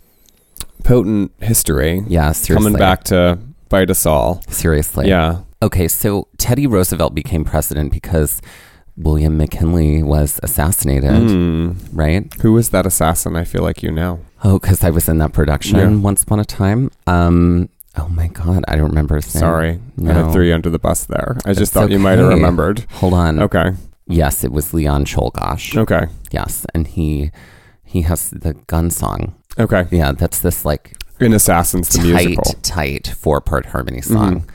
potent 0.84 1.32
history 1.40 2.04
Yeah, 2.06 2.30
seriously. 2.30 2.54
coming 2.54 2.78
back 2.78 3.02
to 3.04 3.40
bite 3.68 3.90
us 3.90 4.06
all. 4.06 4.42
Seriously. 4.48 5.08
Yeah. 5.08 5.40
Okay, 5.62 5.88
so 5.88 6.28
Teddy 6.38 6.66
Roosevelt 6.66 7.14
became 7.14 7.44
president 7.44 7.90
because 7.92 8.40
William 8.96 9.36
McKinley 9.36 10.02
was 10.02 10.40
assassinated, 10.42 11.10
Mm. 11.10 11.76
right? 11.92 12.32
Who 12.42 12.52
was 12.52 12.70
that 12.70 12.86
assassin? 12.86 13.36
I 13.36 13.44
feel 13.44 13.62
like 13.62 13.82
you 13.82 13.90
know. 13.90 14.20
Oh, 14.44 14.58
because 14.58 14.82
I 14.84 14.90
was 14.90 15.08
in 15.08 15.18
that 15.18 15.32
production 15.32 15.78
Yeah. 15.78 15.88
once 15.96 16.22
upon 16.22 16.40
a 16.40 16.44
time. 16.44 16.90
Um, 17.06 17.68
oh 17.96 18.08
my 18.08 18.28
God, 18.28 18.64
I 18.68 18.76
don't 18.76 18.88
remember 18.88 19.16
his 19.16 19.34
name. 19.34 19.40
Sorry, 19.40 19.70
I 19.70 19.78
No. 19.96 20.12
had 20.14 20.32
threw 20.32 20.46
you 20.46 20.54
under 20.54 20.70
the 20.70 20.78
bus 20.78 21.04
there. 21.06 21.36
I 21.44 21.54
just 21.54 21.72
thought 21.72 21.90
you 21.90 21.98
might 21.98 22.18
have 22.18 22.28
remembered. 22.28 22.86
Hold 22.94 23.14
on. 23.14 23.40
Okay. 23.40 23.72
Yes, 24.06 24.42
it 24.44 24.52
was 24.52 24.72
Leon 24.72 25.04
Czolgosz. 25.04 25.76
Okay. 25.76 26.06
Yes, 26.30 26.64
and 26.74 26.86
he 26.86 27.30
he 27.84 28.02
has 28.02 28.30
the 28.30 28.54
gun 28.66 28.90
song. 28.90 29.34
Okay. 29.58 29.86
Yeah, 29.90 30.12
that's 30.12 30.38
this 30.40 30.64
like 30.64 30.94
In 31.20 31.32
Assassins 31.32 31.88
the 31.88 31.98
tight, 31.98 32.26
musical. 32.28 32.52
tight 32.62 33.06
four 33.08 33.40
part 33.40 33.66
harmony 33.66 34.00
song. 34.00 34.40
Mhm. 34.42 34.48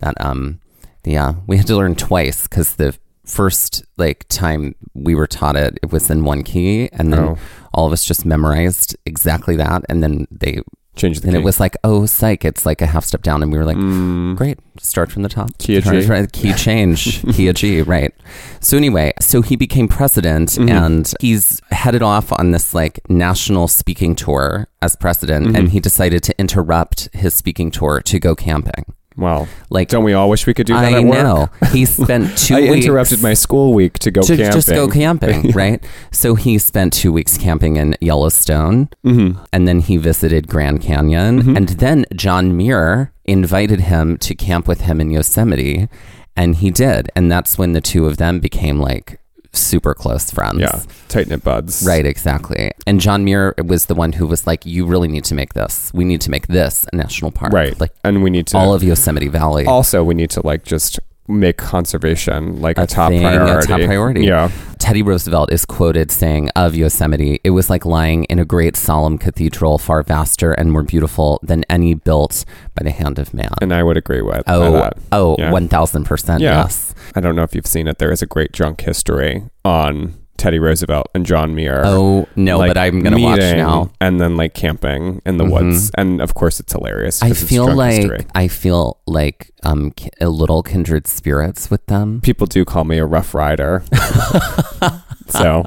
That 0.00 0.20
um, 0.20 0.60
yeah, 1.04 1.34
we 1.46 1.56
had 1.56 1.66
to 1.68 1.76
learn 1.76 1.94
twice 1.94 2.42
because 2.46 2.74
the 2.76 2.96
first 3.24 3.84
like 3.96 4.26
time 4.28 4.74
we 4.94 5.14
were 5.14 5.26
taught 5.26 5.56
it, 5.56 5.78
it 5.82 5.92
was 5.92 6.10
in 6.10 6.24
one 6.24 6.42
key, 6.42 6.88
and 6.92 7.12
then 7.12 7.20
Oh. 7.20 7.38
all 7.72 7.86
of 7.86 7.92
us 7.92 8.04
just 8.04 8.24
memorized 8.26 8.96
exactly 9.06 9.56
that, 9.56 9.82
and 9.88 10.02
then 10.02 10.26
they 10.30 10.60
Change 11.00 11.20
the 11.20 11.28
and 11.28 11.34
key. 11.36 11.40
it 11.40 11.44
was 11.44 11.58
like, 11.60 11.76
oh, 11.84 12.06
psych, 12.06 12.44
it's 12.44 12.64
like 12.66 12.80
a 12.82 12.86
half 12.86 13.04
step 13.04 13.22
down, 13.22 13.42
and 13.42 13.50
we 13.52 13.58
were 13.58 13.64
like. 13.64 13.76
Mm. 13.76 14.36
Great. 14.36 14.58
Start 14.78 15.10
from 15.12 15.22
the 15.22 15.28
top. 15.28 15.56
Key 15.58 15.80
G. 15.80 16.02
from- 16.02 16.26
Key 16.28 16.52
change. 16.66 17.22
key 17.34 17.52
G, 17.52 17.82
right. 17.82 18.12
So 18.60 18.76
anyway, 18.76 19.12
so 19.20 19.42
he 19.42 19.56
became 19.56 19.88
president 19.88 20.50
Mhm. 20.50 20.70
and 20.70 21.12
he's 21.20 21.60
headed 21.70 22.02
off 22.02 22.32
on 22.32 22.50
this 22.52 22.72
like 22.74 23.00
national 23.08 23.68
speaking 23.68 24.14
tour 24.14 24.68
as 24.82 24.96
president 24.96 25.48
Mhm. 25.48 25.58
and 25.58 25.68
he 25.70 25.80
decided 25.80 26.22
to 26.24 26.38
interrupt 26.38 27.08
his 27.12 27.34
speaking 27.34 27.70
tour 27.70 28.00
to 28.02 28.18
go 28.18 28.34
camping. 28.34 28.84
Wow. 29.20 29.46
Like 29.68 29.88
Don't 29.88 30.02
we 30.04 30.14
all 30.14 30.28
wish 30.30 30.46
we 30.46 30.54
could 30.54 30.66
do 30.66 30.72
that 30.74 30.84
I 30.92 30.98
at 30.98 31.04
work? 31.04 31.22
know. 31.22 31.48
He 31.72 31.84
spent 32.02 32.36
two 32.38 32.56
I 32.56 32.60
weeks 32.70 32.86
interrupted 32.86 33.22
my 33.22 33.34
school 33.34 33.72
week 33.74 33.98
to 34.00 34.10
go 34.10 34.22
to 34.22 34.36
camping. 34.36 34.52
just 34.52 34.68
go 34.68 34.88
camping, 34.88 35.50
right? 35.54 35.84
So 36.10 36.34
he 36.34 36.58
spent 36.58 36.92
two 36.92 37.12
weeks 37.12 37.36
camping 37.38 37.76
in 37.76 37.96
Yellowstone 38.00 38.88
hmm 39.04 39.32
and 39.52 39.68
then 39.68 39.80
he 39.80 39.96
visited 39.98 40.48
Grand 40.48 40.80
Canyon. 40.80 41.42
Mhm. 41.42 41.56
And 41.56 41.68
then 41.68 42.06
John 42.14 42.56
Muir 42.56 43.12
invited 43.26 43.80
him 43.82 44.16
to 44.18 44.34
camp 44.34 44.66
with 44.66 44.80
him 44.82 45.00
in 45.00 45.10
Yosemite, 45.10 45.88
and 46.36 46.56
he 46.56 46.70
did. 46.70 47.10
And 47.14 47.30
that's 47.30 47.58
when 47.58 47.72
the 47.74 47.80
two 47.80 48.06
of 48.06 48.16
them 48.16 48.40
became 48.40 48.80
like 48.80 49.20
super 49.52 49.94
close 49.94 50.30
friends. 50.30 50.60
Yeah. 50.60 50.82
Tight 51.08 51.28
knit 51.28 51.42
buds. 51.42 51.84
Right, 51.86 52.06
exactly. 52.06 52.70
And 52.86 53.00
John 53.00 53.24
Muir 53.24 53.54
was 53.64 53.86
the 53.86 53.94
one 53.94 54.12
who 54.12 54.26
was 54.26 54.46
like, 54.46 54.64
You 54.66 54.86
really 54.86 55.08
need 55.08 55.24
to 55.24 55.34
make 55.34 55.54
this. 55.54 55.90
We 55.94 56.04
need 56.04 56.20
to 56.22 56.30
make 56.30 56.46
this 56.46 56.86
a 56.92 56.96
national 56.96 57.30
park. 57.32 57.52
Right. 57.52 57.78
Like 57.80 57.92
And 58.04 58.22
we 58.22 58.30
need 58.30 58.46
to 58.48 58.56
all 58.58 58.74
of 58.74 58.82
Yosemite 58.82 59.28
Valley. 59.28 59.66
also 59.66 60.04
we 60.04 60.14
need 60.14 60.30
to 60.30 60.46
like 60.46 60.64
just 60.64 60.98
make 61.30 61.56
conservation 61.56 62.60
like 62.60 62.78
a, 62.78 62.82
A 62.82 62.86
top 62.86 63.10
thing, 63.10 63.24
a 63.24 63.28
priority. 63.30 63.66
top 63.66 63.80
priority. 63.80 64.24
Yeah. 64.26 64.50
Teddy 64.78 65.02
Roosevelt 65.02 65.52
is 65.52 65.64
quoted 65.66 66.10
saying 66.10 66.48
of 66.56 66.74
Yosemite, 66.74 67.38
it 67.44 67.50
was 67.50 67.68
like 67.68 67.84
lying 67.84 68.24
in 68.24 68.38
a 68.38 68.44
great 68.44 68.76
solemn 68.76 69.18
cathedral, 69.18 69.76
far 69.78 70.02
vaster 70.02 70.52
and 70.52 70.72
more 70.72 70.82
beautiful 70.82 71.38
than 71.42 71.64
any 71.68 71.94
built 71.94 72.44
by 72.74 72.82
the 72.84 72.90
hand 72.90 73.18
of 73.18 73.34
man. 73.34 73.50
And 73.60 73.74
I 73.74 73.82
would 73.82 73.96
agree 73.98 74.22
with 74.22 74.42
Oh, 74.46 74.72
that. 74.72 74.96
oh, 75.12 75.36
Yeah. 75.38 75.50
1000%. 75.50 76.40
Yeah. 76.40 76.62
Yes. 76.62 76.94
I 77.14 77.20
don't 77.20 77.36
know 77.36 77.42
if 77.42 77.54
you've 77.54 77.66
seen 77.66 77.88
it. 77.88 77.98
There 77.98 78.10
is 78.10 78.22
a 78.22 78.26
great 78.26 78.52
drunk 78.52 78.80
history 78.80 79.42
on 79.64 80.14
Teddy 80.40 80.58
Roosevelt 80.58 81.08
and 81.14 81.26
John 81.26 81.54
Muir. 81.54 81.82
Oh, 81.84 82.26
no, 82.34 82.56
like, 82.58 82.70
but 82.70 82.78
I'm 82.78 83.00
going 83.02 83.14
to 83.14 83.22
watch 83.22 83.38
now. 83.40 83.90
And 84.00 84.18
then 84.18 84.36
like 84.38 84.54
camping 84.54 85.20
in 85.26 85.36
the 85.36 85.44
Mhm. 85.44 85.50
woods. 85.52 85.90
And 85.98 86.20
of 86.22 86.32
course 86.34 86.58
it's 86.60 86.72
hilarious. 86.72 87.22
I 87.22 87.32
feel 87.34 87.70
like 87.72 87.96
history. 87.96 88.26
I 88.34 88.48
feel 88.48 88.96
like 89.06 89.50
um 89.64 89.92
a 90.20 90.30
little 90.30 90.62
kindred 90.62 91.06
spirits 91.06 91.70
with 91.70 91.84
them. 91.86 92.20
people 92.22 92.46
do 92.46 92.64
call 92.64 92.84
me 92.84 92.96
a 92.96 93.04
rough 93.04 93.34
rider. 93.34 93.82
so 95.28 95.62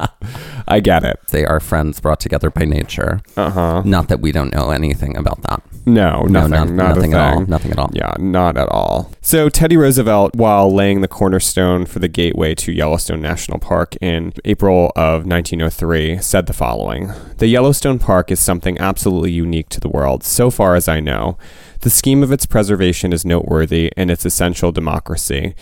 I 0.68 0.80
get 0.80 1.04
it. 1.04 1.20
They 1.30 1.46
are 1.46 1.60
friends 1.60 2.00
brought 2.00 2.20
together 2.20 2.50
by 2.50 2.66
nature. 2.66 3.22
Uh 3.38 3.50
huh. 3.52 3.82
Not 3.86 4.08
that 4.08 4.20
we 4.22 4.32
don't 4.32 4.52
know 4.54 4.72
anything 4.72 5.16
about 5.16 5.42
that. 5.44 5.62
No, 5.86 6.22
No, 6.22 6.48
nothing. 6.48 6.52
not- 6.52 6.70
not 6.70 6.96
nothing 6.96 7.14
at 7.14 7.34
all. 7.34 7.46
Nothing 7.46 7.72
at 7.72 7.80
all. 7.80 7.90
Yeah, 7.94 8.14
not 8.20 8.58
at 8.58 8.70
all. 8.70 9.12
So, 9.22 9.50
Teddy 9.50 9.76
Roosevelt, 9.78 10.36
while 10.36 10.74
laying 10.74 11.02
the 11.02 11.08
cornerstone 11.08 11.86
for 11.86 12.00
the 12.00 12.08
gateway 12.08 12.56
to 12.56 12.72
Yellowstone 12.72 13.22
National 13.22 13.60
Park 13.60 13.96
in 14.02 14.32
April 14.46 14.92
of 14.96 15.26
1903, 15.26 16.20
said 16.20 16.46
the 16.46 16.54
following 16.54 17.12
The 17.40 17.48
Yellowstone 17.48 18.00
Park 18.00 18.32
is 18.32 18.40
something 18.40 18.78
absolutely 18.80 19.32
unique 19.32 19.70
to 19.70 19.80
the 19.80 19.90
world, 19.90 20.24
so 20.24 20.50
far 20.50 20.76
as 20.76 20.88
I 20.88 21.00
know. 21.00 21.38
The 21.82 21.90
scheme 21.90 22.24
of 22.24 22.32
its 22.32 22.46
preservation 22.46 23.12
is 23.12 23.26
noteworthy 23.26 23.92
in 23.98 24.10
its 24.10 24.26
essential 24.26 24.72
democracy. 24.72 25.54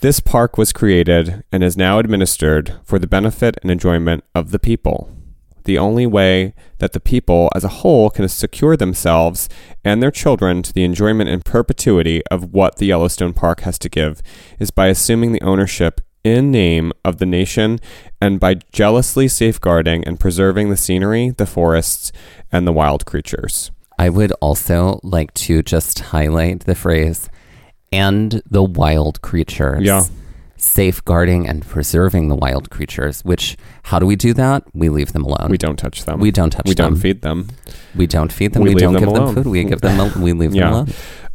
This 0.00 0.18
park 0.18 0.56
was 0.58 0.72
created 0.72 1.44
and 1.52 1.62
is 1.62 1.76
now 1.76 1.98
administered 1.98 2.74
for 2.84 2.98
the 2.98 3.06
benefit 3.06 3.56
and 3.62 3.70
enjoyment 3.70 4.24
of 4.34 4.50
the 4.50 4.58
people. 4.58 5.10
The 5.64 5.78
only 5.78 6.06
way 6.06 6.54
that 6.78 6.92
the 6.92 7.00
people 7.00 7.50
as 7.54 7.64
a 7.64 7.68
whole 7.68 8.10
can 8.10 8.28
secure 8.28 8.76
themselves 8.76 9.48
and 9.84 10.02
their 10.02 10.10
children 10.10 10.62
to 10.62 10.72
the 10.72 10.84
enjoyment 10.84 11.30
and 11.30 11.44
perpetuity 11.44 12.22
of 12.30 12.52
what 12.52 12.76
the 12.76 12.86
Yellowstone 12.86 13.32
Park 13.32 13.60
has 13.60 13.78
to 13.80 13.88
give 13.88 14.22
is 14.58 14.70
by 14.70 14.88
assuming 14.88 15.32
the 15.32 15.42
ownership 15.42 16.00
in 16.24 16.50
name 16.50 16.92
of 17.04 17.18
the 17.18 17.26
nation 17.26 17.78
and 18.20 18.38
by 18.38 18.54
jealously 18.72 19.28
safeguarding 19.28 20.04
and 20.04 20.20
preserving 20.20 20.70
the 20.70 20.76
scenery, 20.76 21.30
the 21.30 21.46
forests, 21.46 22.12
and 22.52 22.66
the 22.66 22.72
wild 22.72 23.06
creatures. 23.06 23.70
I 23.98 24.08
would 24.08 24.32
also 24.40 25.00
like 25.02 25.34
to 25.34 25.62
just 25.62 25.98
highlight 25.98 26.60
the 26.60 26.74
phrase 26.74 27.28
and 27.92 28.42
the 28.48 28.62
wild 28.62 29.20
creatures. 29.20 29.82
Yeah. 29.82 30.04
Safeguarding 30.62 31.48
and 31.48 31.66
preserving 31.66 32.28
the 32.28 32.34
wild 32.34 32.70
creatures, 32.70 33.22
which, 33.24 33.56
how 33.84 33.98
do 33.98 34.06
we 34.06 34.14
do 34.16 34.32
that? 34.34 34.62
We 34.74 34.88
leave 34.88 35.12
them 35.12 35.24
alone. 35.24 35.48
We 35.50 35.58
don't 35.58 35.78
touch 35.78 36.04
them. 36.04 36.20
We 36.20 36.30
don't 36.30 36.50
touch 36.50 36.66
we 36.66 36.74
them. 36.74 36.84
We 36.84 36.90
don't 36.90 37.00
feed 37.00 37.22
them. 37.22 37.48
We 37.94 38.06
don't 38.06 38.32
feed 38.32 38.52
them. 38.52 38.62
We 38.62 38.70
We, 38.70 38.74
leave 38.74 38.80
don't 38.82 38.92
them 38.94 39.00
give 39.00 39.08
alone. 39.08 39.34
them 39.34 39.44
food. 39.44 39.50
We 39.50 39.64
give 39.64 39.80
them. 39.80 40.20
We 40.22 40.32
leave 40.32 40.54
Yeah. 40.54 40.64
them 40.64 40.72
alone. 40.72 40.88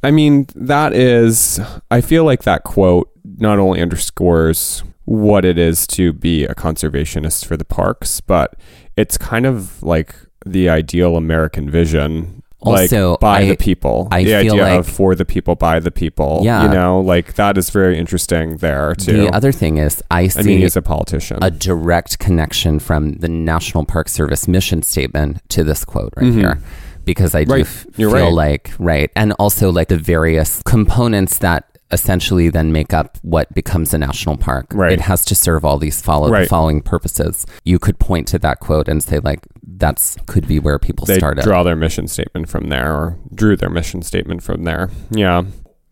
I 0.04 0.12
mean, 0.12 0.46
that 0.56 0.94
is, 0.94 1.60
I 1.90 2.02
feel 2.02 2.24
like 2.24 2.44
that 2.44 2.64
quote 2.64 3.10
not 3.38 3.58
only 3.60 3.82
underscores 3.82 4.84
what 5.06 5.44
it 5.46 5.58
is 5.58 5.86
to 5.88 6.14
be 6.14 6.46
a 6.46 6.54
conservationist 6.56 7.46
for 7.46 7.58
the 7.58 7.66
parks, 7.66 8.22
but 8.22 8.56
it's 8.96 9.18
kind 9.18 9.46
of 9.46 9.82
like 9.84 10.16
the 10.46 10.70
ideal 10.70 11.16
American 11.18 11.70
vision. 11.70 12.44
Also, 12.68 13.12
like 13.12 13.20
by 13.20 13.40
I- 13.42 13.48
the 13.50 13.56
people, 13.56 14.08
I 14.12 14.24
the 14.24 14.30
feel 14.32 14.38
idea 14.54 14.54
like- 14.64 14.80
of 14.80 14.88
for 14.88 15.16
the 15.16 15.26
people, 15.26 15.56
by 15.56 15.80
the 15.80 15.92
people. 15.92 16.42
Yeah. 16.44 16.64
you 16.64 16.70
know, 16.70 17.00
like 17.02 17.36
that 17.36 17.58
is 17.58 17.70
very 17.70 17.98
interesting 17.98 18.58
there 18.58 18.96
too. 18.96 19.14
The 19.28 19.30
other 19.36 19.52
thing 19.52 19.78
is, 19.78 20.02
I 20.12 20.28
see 20.28 20.40
I 20.40 20.44
mean, 20.44 20.60
he's 20.60 20.76
a 20.76 20.82
politician. 20.82 21.38
a 21.42 21.52
direct 21.52 22.20
connection 22.20 22.80
from 22.80 23.14
the 23.18 23.28
National 23.30 23.86
Park 23.86 24.10
Service 24.10 24.48
mission 24.48 24.82
statement 24.82 25.42
to 25.50 25.64
this 25.64 25.86
quote 25.86 26.14
right 26.18 26.26
Mhm. 26.28 26.36
here. 26.36 26.60
Because 27.06 27.36
I 27.36 27.44
do 27.44 27.52
Right. 27.54 27.62
f- 27.62 27.86
feel 27.94 28.12
right. 28.12 28.34
like, 28.34 28.72
right. 28.80 29.12
And 29.16 29.34
also 29.34 29.72
like 29.72 29.90
the 29.90 29.98
various 29.98 30.62
components 30.66 31.38
that 31.38 31.66
essentially 31.92 32.50
then 32.50 32.72
make 32.72 32.94
up 32.94 33.18
what 33.22 33.54
becomes 33.54 33.94
a 33.94 33.98
national 33.98 34.38
park. 34.38 34.68
Right. 34.74 34.92
It 34.94 35.02
has 35.02 35.24
to 35.26 35.36
serve 35.36 35.64
all 35.64 35.78
these 35.78 36.02
follow- 36.02 36.30
Right. 36.32 36.48
following 36.48 36.82
purposes. 36.82 37.46
You 37.64 37.78
could 37.80 38.00
point 38.00 38.28
to 38.30 38.40
that 38.40 38.60
quote 38.60 38.88
and 38.88 39.04
say, 39.04 39.20
like, 39.20 39.42
that's 39.78 40.18
could 40.26 40.48
be 40.48 40.58
where 40.60 40.80
people 40.80 41.06
they 41.06 41.18
started. 41.18 41.44
draw 41.44 41.62
their 41.64 41.76
mission 41.76 42.08
statement 42.08 42.50
from 42.50 42.70
there 42.70 42.94
or 42.94 43.18
drew 43.34 43.56
their 43.56 43.70
mission 43.70 44.02
statement 44.02 44.42
from 44.42 44.64
there. 44.64 44.90
Yeah. 45.12 45.44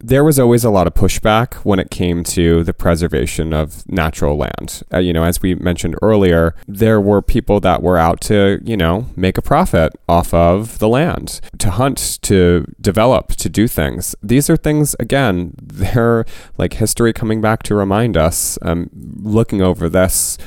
There 0.06 0.26
was 0.26 0.38
always 0.38 0.66
a 0.66 0.70
lot 0.70 0.86
of 0.86 0.94
pushback 0.94 1.54
when 1.64 1.80
it 1.80 1.90
came 1.90 2.26
to 2.26 2.62
the 2.66 2.74
preservation 2.74 3.54
of 3.54 3.90
natural 3.90 4.36
land. 4.36 4.84
Uh, 4.94 4.98
you 4.98 5.14
know, 5.14 5.24
as 5.24 5.42
we 5.42 5.56
mentioned 5.56 5.96
earlier, 6.02 6.56
there 6.68 7.00
were 7.00 7.22
people 7.22 7.62
that 7.62 7.82
were 7.82 7.98
out 7.98 8.20
to, 8.24 8.60
you 8.66 8.76
know, 8.76 9.06
make 9.16 9.38
a 9.38 9.42
profit 9.42 9.94
off 10.10 10.34
of 10.34 10.80
the 10.80 10.90
land, 10.90 11.40
to 11.58 11.72
hunt, 11.72 12.20
to 12.24 12.66
develop, 12.82 13.30
to 13.38 13.48
do 13.48 13.66
things. 13.66 14.14
These 14.22 14.50
are 14.50 14.58
things, 14.58 14.94
again, 15.00 15.54
they're 15.64 16.26
like 16.58 16.74
history 16.74 17.14
coming 17.14 17.40
back 17.40 17.64
to 17.64 17.74
remind 17.74 18.18
us, 18.18 18.60
um, 18.62 18.90
looking 18.94 19.62
over 19.62 19.88
this 19.88 20.38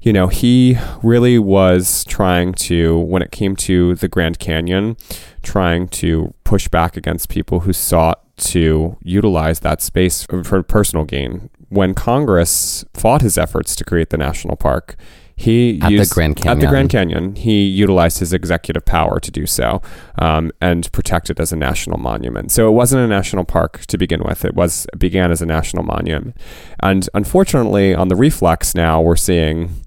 you 0.00 0.12
know, 0.12 0.26
he 0.26 0.76
really 1.00 1.38
was 1.38 2.04
trying 2.06 2.52
to, 2.54 2.98
when 2.98 3.22
it 3.22 3.30
came 3.30 3.54
to 3.54 3.94
the 3.94 4.08
Grand 4.08 4.40
Canyon, 4.40 4.96
trying 5.42 5.86
to 5.88 6.34
push 6.42 6.66
back 6.66 6.96
against 6.96 7.28
people 7.28 7.60
who 7.60 7.72
sought 7.72 8.21
to 8.36 8.96
utilize 9.02 9.60
that 9.60 9.80
space 9.80 10.24
for 10.24 10.62
personal 10.62 11.04
gain. 11.04 11.50
When 11.68 11.94
Congress 11.94 12.84
fought 12.92 13.22
his 13.22 13.38
efforts 13.38 13.74
to 13.76 13.84
create 13.84 14.10
the 14.10 14.18
national 14.18 14.56
park, 14.56 14.96
he 15.34 15.80
At 15.80 15.90
the 15.90 16.06
Grand 16.14 16.36
Canyon. 16.36 16.52
At 16.52 16.60
the 16.60 16.66
Grand 16.66 16.90
Canyon, 16.90 17.36
he 17.36 17.64
utilized 17.64 18.18
his 18.18 18.32
executive 18.32 18.84
power 18.84 19.18
to 19.18 19.30
do 19.30 19.46
so 19.46 19.82
um, 20.18 20.52
and 20.60 20.90
protect 20.92 21.30
it 21.30 21.40
as 21.40 21.52
a 21.52 21.56
national 21.56 21.98
monument. 21.98 22.52
So 22.52 22.68
it 22.68 22.72
wasn't 22.72 23.02
a 23.02 23.08
national 23.08 23.44
park 23.44 23.86
to 23.86 23.98
begin 23.98 24.22
with. 24.22 24.44
It 24.44 24.54
was 24.54 24.86
it 24.92 24.98
began 24.98 25.30
as 25.30 25.42
a 25.42 25.46
national 25.46 25.82
monument, 25.84 26.36
and 26.80 27.08
unfortunately, 27.14 27.94
on 27.94 28.08
the 28.08 28.16
reflex 28.16 28.74
now, 28.74 29.00
we're 29.00 29.16
seeing 29.16 29.84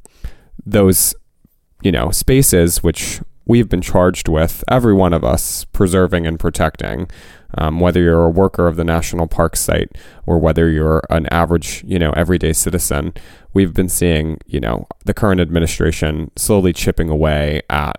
those, 0.66 1.14
you 1.84 1.92
know, 1.92 2.10
spaces 2.12 2.82
which 2.84 3.22
we've 3.46 3.70
been 3.70 3.82
charged 3.82 4.28
with, 4.28 4.64
every 4.68 4.94
one 4.94 5.14
of 5.14 5.24
us, 5.24 5.66
preserving 5.66 6.26
and 6.26 6.40
protecting. 6.40 7.10
Um, 7.58 7.80
whether 7.80 8.02
you're 8.02 8.26
a 8.26 8.30
worker 8.30 8.68
of 8.68 8.76
the 8.76 8.84
national 8.84 9.28
park 9.28 9.56
site 9.56 9.98
or 10.26 10.40
whether 10.40 10.70
you're 10.70 11.02
an 11.10 11.28
average, 11.32 11.84
you 11.88 11.98
know, 11.98 12.12
everyday 12.12 12.54
citizen, 12.54 13.14
we've 13.54 13.74
been 13.74 13.90
seeing, 13.90 14.40
you 14.46 14.60
know, 14.60 14.88
the 15.06 15.14
current 15.14 15.40
administration 15.40 16.32
slowly 16.36 16.74
chipping 16.74 17.10
away 17.10 17.62
at 17.70 17.96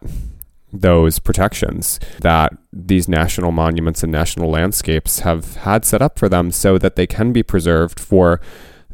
those 0.73 1.19
protections 1.19 1.99
that 2.21 2.53
these 2.73 3.09
national 3.09 3.53
monuments 3.53 4.03
and 4.03 4.13
national 4.13 4.51
landscapes 4.51 5.21
have 5.21 5.57
had 5.57 5.85
set 5.85 6.03
up 6.03 6.19
for 6.19 6.29
them 6.29 6.51
so 6.51 6.77
that 6.79 6.97
they 6.97 7.07
can 7.07 7.33
be 7.33 7.43
preserved 7.43 7.99
for 7.99 8.41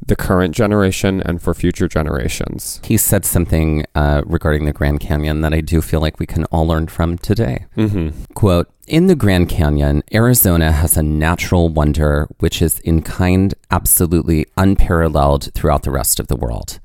the 0.07 0.17
current 0.17 0.55
generation 0.55 1.23
and 1.25 1.41
for 1.41 1.55
future 1.55 1.89
generations. 1.89 2.81
he 2.85 2.97
said 2.97 3.25
something 3.25 3.85
uh, 3.95 4.23
regarding 4.27 4.65
the 4.65 4.73
Grand 4.73 5.01
Canyon 5.01 5.41
that 5.43 5.55
I 5.55 5.61
do 5.61 5.81
feel 5.81 6.01
like 6.01 6.19
we 6.19 6.27
can 6.27 6.45
all 6.47 6.67
learn 6.67 6.89
from 6.89 7.19
today. 7.19 7.67
Mm-hmm. 7.77 8.25
Quote 8.35 8.69
In 8.87 9.07
the 9.07 9.15
Grand 9.15 9.49
Canyon, 9.49 10.03
Arizona 10.13 10.73
has 10.73 10.97
a 10.97 11.03
natural 11.03 11.69
wonder 11.69 12.29
which 12.41 12.61
is 12.61 12.81
in 12.81 13.03
kind 13.03 13.55
absolutely 13.71 14.47
unparalleled 14.57 15.53
throughout 15.55 15.83
the 15.83 15.91
rest 15.91 16.19
of 16.19 16.29
the 16.29 16.37
world. 16.37 16.81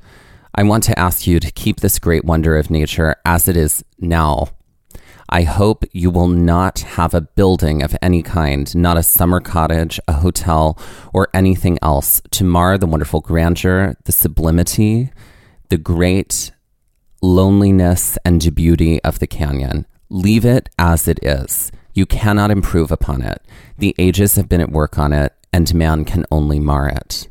I 0.54 0.64
want 0.64 0.84
to 0.86 0.98
ask 0.98 1.28
you 1.28 1.40
to 1.40 1.52
keep 1.52 1.82
this 1.82 2.00
great 2.00 2.26
wonder 2.26 2.58
of 2.58 2.72
nature 2.72 3.16
as 3.26 3.48
it 3.48 3.56
is 3.56 3.84
now. 4.00 4.50
I 5.30 5.44
hope 5.44 5.84
you 5.92 6.10
will 6.10 6.30
not 6.30 6.80
have 6.80 7.14
a 7.14 7.22
building 7.22 7.84
of 7.84 7.96
any 8.02 8.24
kind, 8.24 8.74
not 8.76 8.98
a 8.98 9.04
summer 9.04 9.42
cottage, 9.42 10.00
a 10.08 10.14
hotel, 10.14 10.80
or 11.14 11.28
anything 11.34 11.78
else 11.82 12.22
to 12.32 12.46
mar 12.46 12.78
the 12.78 12.88
wonderful 12.88 13.20
grandeur, 13.20 13.96
the 14.06 14.14
sublimity, 14.14 15.12
the 15.70 15.78
great 15.78 16.52
loneliness 17.22 18.18
and 18.24 18.56
beauty 18.56 19.04
of 19.04 19.20
the 19.20 19.28
canyon. 19.28 19.86
Leave 20.10 20.46
it 20.46 20.70
as 20.80 21.10
it 21.10 21.20
is. 21.22 21.72
You 21.94 22.06
cannot 22.06 22.52
improve 22.52 22.92
upon 22.92 23.22
it. 23.22 23.42
The 23.78 23.96
ages 23.98 24.36
have 24.36 24.48
been 24.48 24.62
at 24.62 24.72
work 24.72 24.98
on 24.98 25.12
it, 25.12 25.34
and 25.52 25.74
man 25.76 26.06
can 26.06 26.26
only 26.32 26.60
mar 26.60 26.88
it. 26.88 27.28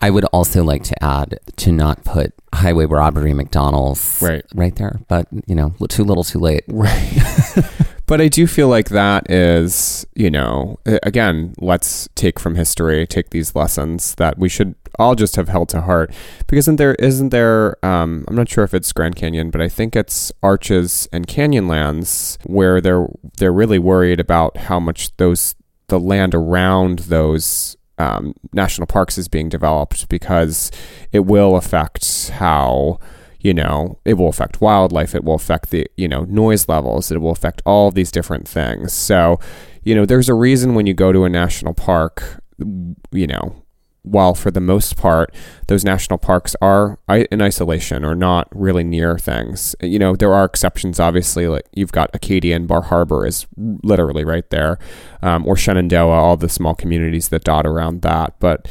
I 0.00 0.10
would 0.10 0.24
also 0.26 0.62
like 0.62 0.84
to 0.84 1.04
add 1.04 1.40
to 1.56 1.72
not 1.72 2.04
put 2.04 2.32
highway 2.54 2.86
robbery 2.86 3.34
McDonald's 3.34 4.20
Right. 4.22 4.44
right 4.54 4.74
there, 4.76 5.00
but 5.08 5.26
you 5.46 5.54
know, 5.54 5.74
too 5.88 6.04
little, 6.04 6.24
too 6.24 6.38
late. 6.38 6.62
Right. 6.68 7.20
but 8.06 8.20
I 8.20 8.28
do 8.28 8.46
feel 8.46 8.68
like 8.68 8.90
that 8.90 9.28
is, 9.30 10.06
you 10.14 10.30
know, 10.30 10.78
again, 10.86 11.54
let's 11.58 12.08
take 12.14 12.38
from 12.38 12.54
history, 12.54 13.06
take 13.06 13.30
these 13.30 13.54
lessons 13.56 14.14
that 14.16 14.38
we 14.38 14.48
should 14.48 14.74
all 15.00 15.14
just 15.14 15.36
have 15.36 15.48
held 15.48 15.68
to 15.70 15.80
heart. 15.80 16.12
Because 16.46 16.64
isn't 16.64 16.76
there, 16.76 16.94
isn't 16.94 17.30
there, 17.30 17.84
um, 17.84 18.24
I'm 18.28 18.36
not 18.36 18.48
sure 18.48 18.64
if 18.64 18.74
it's 18.74 18.92
Grand 18.92 19.16
Canyon, 19.16 19.50
but 19.50 19.60
I 19.60 19.68
think 19.68 19.96
it's 19.96 20.32
Arches 20.42 21.08
and 21.12 21.26
Canyonlands 21.26 22.38
where 22.46 22.80
they're, 22.80 23.08
they're 23.38 23.52
really 23.52 23.78
worried 23.78 24.20
about 24.20 24.56
how 24.56 24.78
much 24.78 25.16
those, 25.16 25.54
the 25.88 25.98
land 26.00 26.34
around 26.34 27.00
those 27.00 27.76
um, 27.98 28.34
national 28.52 28.86
parks 28.86 29.18
is 29.18 29.28
being 29.28 29.48
developed 29.48 30.08
because 30.08 30.70
it 31.12 31.20
will 31.20 31.56
affect 31.56 32.30
how 32.30 32.98
you 33.40 33.54
know 33.54 33.98
it 34.04 34.14
will 34.14 34.28
affect 34.28 34.60
wildlife 34.60 35.14
it 35.14 35.22
will 35.22 35.34
affect 35.34 35.70
the 35.70 35.86
you 35.96 36.08
know 36.08 36.24
noise 36.24 36.68
levels 36.68 37.12
it 37.12 37.18
will 37.18 37.30
affect 37.30 37.62
all 37.64 37.90
these 37.90 38.10
different 38.10 38.48
things. 38.48 38.92
So 38.92 39.38
you 39.82 39.94
know 39.94 40.06
there's 40.06 40.28
a 40.28 40.34
reason 40.34 40.74
when 40.74 40.86
you 40.86 40.94
go 40.94 41.12
to 41.12 41.24
a 41.24 41.28
national 41.28 41.74
park 41.74 42.42
you 42.58 43.26
know 43.26 43.62
while 44.02 44.34
for 44.34 44.50
the 44.50 44.60
most 44.60 44.96
part 44.96 45.34
those 45.66 45.84
national 45.84 46.18
parks 46.18 46.56
are 46.60 46.98
in 47.08 47.42
isolation 47.42 48.04
or 48.04 48.14
not 48.14 48.48
really 48.52 48.84
near 48.84 49.18
things. 49.18 49.74
You 49.82 49.98
know 49.98 50.16
there 50.16 50.34
are 50.34 50.44
exceptions 50.44 50.98
obviously 51.00 51.46
like 51.46 51.66
you've 51.74 51.92
got 51.92 52.10
acadia 52.14 52.56
and 52.56 52.66
bar 52.66 52.82
harbor 52.82 53.26
is 53.26 53.46
literally 53.56 54.24
right 54.24 54.48
there 54.50 54.78
um, 55.22 55.46
or 55.46 55.56
shenandoah 55.56 56.10
all 56.10 56.36
the 56.36 56.48
small 56.48 56.74
communities 56.74 57.28
that 57.28 57.44
dot 57.44 57.66
around 57.66 58.02
that. 58.02 58.34
But 58.38 58.68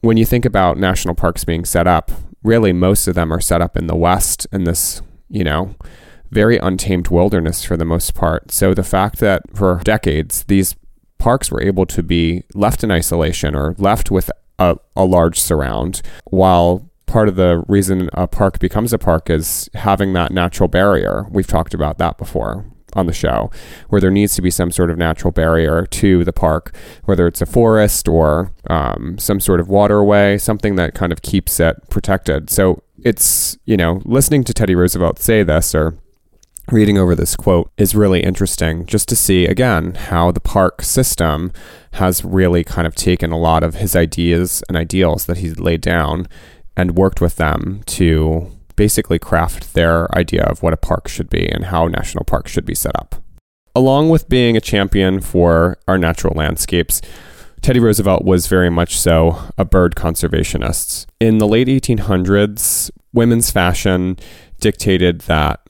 when 0.00 0.16
you 0.16 0.24
think 0.24 0.44
about 0.44 0.78
national 0.78 1.14
parks 1.14 1.44
being 1.44 1.64
set 1.64 1.86
up 1.86 2.10
really 2.42 2.72
most 2.72 3.06
of 3.06 3.14
them 3.14 3.32
are 3.32 3.40
set 3.40 3.60
up 3.60 3.76
in 3.76 3.86
the 3.86 3.96
west 3.96 4.46
in 4.52 4.64
this 4.64 5.02
you 5.28 5.44
know 5.44 5.74
very 6.32 6.56
untamed 6.56 7.08
wilderness 7.08 7.62
for 7.62 7.76
the 7.76 7.84
most 7.84 8.14
part. 8.14 8.50
So 8.50 8.72
the 8.72 8.82
fact 8.82 9.18
that 9.18 9.42
for 9.54 9.82
decades 9.84 10.44
these 10.44 10.74
parks 11.22 11.52
were 11.52 11.62
able 11.62 11.86
to 11.86 12.02
be 12.02 12.42
left 12.52 12.82
in 12.82 12.90
isolation 12.90 13.54
or 13.54 13.76
left 13.78 14.10
with 14.10 14.28
a, 14.58 14.76
a 14.96 15.04
large 15.04 15.38
surround 15.38 16.02
while 16.24 16.90
part 17.06 17.28
of 17.28 17.36
the 17.36 17.62
reason 17.68 18.10
a 18.14 18.26
park 18.26 18.58
becomes 18.58 18.92
a 18.92 18.98
park 18.98 19.30
is 19.30 19.70
having 19.74 20.12
that 20.14 20.32
natural 20.32 20.68
barrier 20.68 21.28
we've 21.30 21.46
talked 21.46 21.74
about 21.74 21.98
that 21.98 22.18
before 22.18 22.64
on 22.94 23.06
the 23.06 23.12
show, 23.12 23.50
where 23.88 24.02
there 24.02 24.10
needs 24.10 24.34
to 24.34 24.42
be 24.42 24.50
some 24.50 24.70
sort 24.70 24.90
of 24.90 24.98
natural 24.98 25.30
barrier 25.30 25.86
to 25.86 26.24
the 26.24 26.32
park, 26.32 26.74
whether 27.04 27.26
it's 27.26 27.40
a 27.40 27.46
forest 27.46 28.06
or 28.06 28.52
um, 28.68 29.16
some 29.18 29.40
sort 29.40 29.60
of 29.60 29.68
waterway, 29.68 30.36
something 30.36 30.76
that 30.76 30.94
kind 30.94 31.10
of 31.10 31.22
keeps 31.22 31.58
it 31.58 31.76
protected. 31.88 32.50
So 32.50 32.82
it's, 33.02 33.56
you 33.64 33.78
know, 33.78 34.02
listening 34.04 34.44
to 34.44 34.52
Teddy 34.52 34.74
Roosevelt 34.74 35.18
say 35.18 35.42
this 35.42 35.74
or 35.74 35.96
reading 36.70 36.96
over 36.96 37.14
this 37.14 37.36
quote 37.36 37.70
is 37.76 37.94
really 37.94 38.20
interesting 38.20 38.86
just 38.86 39.08
to 39.08 39.16
see 39.16 39.46
again 39.46 39.94
how 39.94 40.30
the 40.30 40.40
park 40.40 40.82
system 40.82 41.52
has 41.94 42.24
really 42.24 42.62
kind 42.62 42.86
of 42.86 42.94
taken 42.94 43.32
a 43.32 43.38
lot 43.38 43.62
of 43.62 43.74
his 43.74 43.96
ideas 43.96 44.62
and 44.68 44.76
ideals 44.76 45.26
that 45.26 45.38
he's 45.38 45.58
laid 45.58 45.80
down 45.80 46.26
and 46.76 46.96
worked 46.96 47.20
with 47.20 47.36
them 47.36 47.82
to 47.86 48.50
basically 48.76 49.18
craft 49.18 49.74
their 49.74 50.12
idea 50.16 50.44
of 50.44 50.62
what 50.62 50.72
a 50.72 50.78
park 50.78 51.08
should 51.08 51.28
be 51.28 51.46
and 51.48 51.66
how 51.66 51.86
national 51.86 52.24
parks 52.24 52.50
should 52.50 52.64
be 52.64 52.74
set 52.74 52.96
up. 52.96 53.16
Along 53.74 54.08
with 54.08 54.28
being 54.28 54.56
a 54.56 54.60
champion 54.60 55.20
for 55.20 55.78
our 55.88 55.98
natural 55.98 56.34
landscapes, 56.34 57.00
Teddy 57.60 57.80
Roosevelt 57.80 58.24
was 58.24 58.46
very 58.46 58.70
much 58.70 58.98
so 58.98 59.38
a 59.56 59.64
bird 59.64 59.94
conservationist. 59.94 61.06
In 61.20 61.38
the 61.38 61.46
late 61.46 61.68
1800s, 61.68 62.90
women's 63.12 63.50
fashion 63.50 64.18
dictated 64.60 65.22
that 65.22 65.60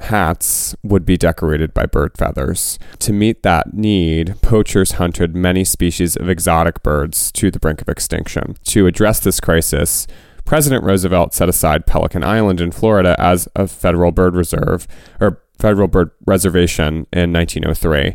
hats 0.00 0.74
would 0.82 1.04
be 1.04 1.16
decorated 1.16 1.72
by 1.72 1.86
bird 1.86 2.16
feathers. 2.16 2.78
To 3.00 3.12
meet 3.12 3.42
that 3.42 3.74
need, 3.74 4.40
poachers 4.42 4.92
hunted 4.92 5.34
many 5.34 5.64
species 5.64 6.16
of 6.16 6.28
exotic 6.28 6.82
birds 6.82 7.32
to 7.32 7.50
the 7.50 7.58
brink 7.58 7.80
of 7.80 7.88
extinction. 7.88 8.56
To 8.64 8.86
address 8.86 9.20
this 9.20 9.40
crisis, 9.40 10.06
President 10.44 10.84
Roosevelt 10.84 11.34
set 11.34 11.48
aside 11.48 11.86
Pelican 11.86 12.22
Island 12.22 12.60
in 12.60 12.70
Florida 12.70 13.16
as 13.18 13.48
a 13.56 13.66
federal 13.66 14.12
bird 14.12 14.34
reserve 14.36 14.86
or 15.20 15.42
federal 15.58 15.88
bird 15.88 16.10
reservation 16.26 17.06
in 17.12 17.32
1903. 17.32 18.14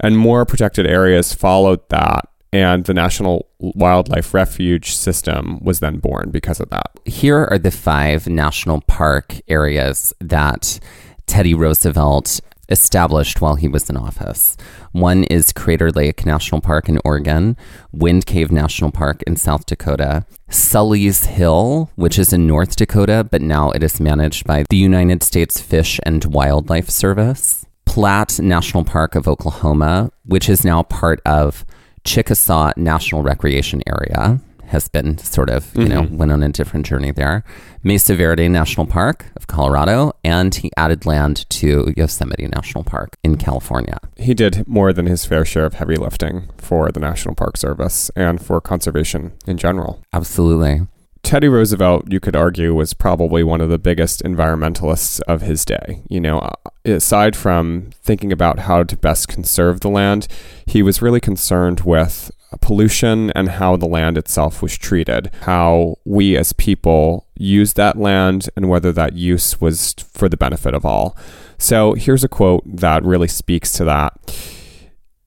And 0.00 0.18
more 0.18 0.44
protected 0.44 0.86
areas 0.86 1.34
followed 1.34 1.86
that 1.90 2.28
and 2.54 2.84
the 2.84 2.94
National 2.94 3.48
Wildlife 3.58 4.32
Refuge 4.32 4.94
System 4.94 5.58
was 5.60 5.80
then 5.80 5.98
born 5.98 6.30
because 6.30 6.60
of 6.60 6.70
that. 6.70 6.92
Here 7.04 7.46
are 7.50 7.58
the 7.58 7.72
five 7.72 8.28
national 8.28 8.82
park 8.82 9.40
areas 9.48 10.14
that 10.20 10.78
Teddy 11.26 11.52
Roosevelt 11.52 12.40
established 12.68 13.40
while 13.40 13.56
he 13.56 13.66
was 13.66 13.90
in 13.90 13.96
office. 13.96 14.56
One 14.92 15.24
is 15.24 15.52
Crater 15.52 15.90
Lake 15.90 16.24
National 16.24 16.60
Park 16.60 16.88
in 16.88 17.00
Oregon, 17.04 17.56
Wind 17.90 18.24
Cave 18.24 18.52
National 18.52 18.92
Park 18.92 19.22
in 19.26 19.34
South 19.34 19.66
Dakota, 19.66 20.24
Sully's 20.48 21.24
Hill, 21.24 21.90
which 21.96 22.20
is 22.20 22.32
in 22.32 22.46
North 22.46 22.76
Dakota, 22.76 23.26
but 23.28 23.42
now 23.42 23.72
it 23.72 23.82
is 23.82 24.00
managed 24.00 24.46
by 24.46 24.64
the 24.70 24.76
United 24.76 25.24
States 25.24 25.60
Fish 25.60 25.98
and 26.04 26.24
Wildlife 26.26 26.88
Service, 26.88 27.66
Platt 27.84 28.38
National 28.38 28.84
Park 28.84 29.16
of 29.16 29.26
Oklahoma, 29.26 30.12
which 30.24 30.48
is 30.48 30.64
now 30.64 30.84
part 30.84 31.20
of 31.26 31.66
Chickasaw 32.04 32.72
National 32.76 33.22
Recreation 33.22 33.82
Area 33.86 34.40
has 34.66 34.88
been 34.88 35.18
sort 35.18 35.50
of, 35.50 35.74
you 35.74 35.84
mm-hmm. 35.84 35.92
know, 35.92 36.16
went 36.16 36.32
on 36.32 36.42
a 36.42 36.48
different 36.48 36.86
journey 36.86 37.10
there. 37.10 37.44
Mesa 37.82 38.14
Verde 38.16 38.48
National 38.48 38.86
Park 38.86 39.26
of 39.36 39.46
Colorado, 39.46 40.12
and 40.24 40.54
he 40.54 40.70
added 40.76 41.06
land 41.06 41.48
to 41.50 41.92
Yosemite 41.96 42.48
National 42.48 42.82
Park 42.82 43.16
in 43.22 43.36
California. 43.36 43.98
He 44.16 44.34
did 44.34 44.66
more 44.66 44.92
than 44.92 45.06
his 45.06 45.24
fair 45.24 45.44
share 45.44 45.66
of 45.66 45.74
heavy 45.74 45.96
lifting 45.96 46.48
for 46.58 46.90
the 46.90 47.00
National 47.00 47.34
Park 47.34 47.56
Service 47.56 48.10
and 48.16 48.44
for 48.44 48.60
conservation 48.60 49.32
in 49.46 49.58
general. 49.58 50.02
Absolutely. 50.12 50.86
Teddy 51.22 51.48
Roosevelt, 51.48 52.10
you 52.10 52.20
could 52.20 52.36
argue, 52.36 52.74
was 52.74 52.92
probably 52.92 53.42
one 53.42 53.62
of 53.62 53.70
the 53.70 53.78
biggest 53.78 54.22
environmentalists 54.22 55.20
of 55.26 55.40
his 55.40 55.64
day. 55.64 56.02
You 56.08 56.20
know, 56.20 56.38
uh, 56.38 56.52
aside 56.84 57.36
from 57.36 57.90
thinking 58.02 58.32
about 58.32 58.60
how 58.60 58.82
to 58.82 58.96
best 58.96 59.28
conserve 59.28 59.80
the 59.80 59.88
land, 59.88 60.28
he 60.66 60.82
was 60.82 61.02
really 61.02 61.20
concerned 61.20 61.80
with 61.80 62.30
pollution 62.60 63.30
and 63.32 63.48
how 63.48 63.76
the 63.76 63.86
land 63.86 64.16
itself 64.16 64.62
was 64.62 64.76
treated, 64.76 65.30
how 65.42 65.96
we 66.04 66.36
as 66.36 66.52
people 66.52 67.26
use 67.36 67.72
that 67.74 67.98
land, 67.98 68.48
and 68.56 68.68
whether 68.68 68.92
that 68.92 69.14
use 69.14 69.60
was 69.60 69.94
for 69.98 70.28
the 70.28 70.36
benefit 70.36 70.74
of 70.74 70.84
all. 70.84 71.16
So 71.58 71.94
here's 71.94 72.24
a 72.24 72.28
quote 72.28 72.62
that 72.64 73.02
really 73.04 73.28
speaks 73.28 73.72
to 73.72 73.84
that. 73.84 74.12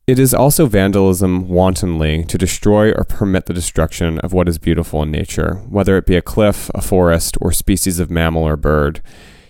It 0.06 0.20
is 0.20 0.34
also 0.34 0.68
vandalism 0.68 1.50
wantonly 1.50 2.24
to 2.26 2.38
destroy 2.38 2.94
or 2.94 3.04
permit 3.04 3.46
the 3.46 3.54
destruction 3.54 4.20
of 4.20 4.32
what 4.32 4.48
is 4.48 4.58
beautiful 4.58 5.04
in 5.04 5.12
nature, 5.12 5.56
whether 5.68 5.98
it 5.98 6.06
be 6.06 6.16
a 6.16 6.22
cliff, 6.22 6.72
a 6.74 6.82
forest, 6.82 7.38
or 7.42 7.52
species 7.52 8.00
of 8.00 8.10
mammal 8.10 8.44
or 8.44 8.56
bird. 8.56 9.02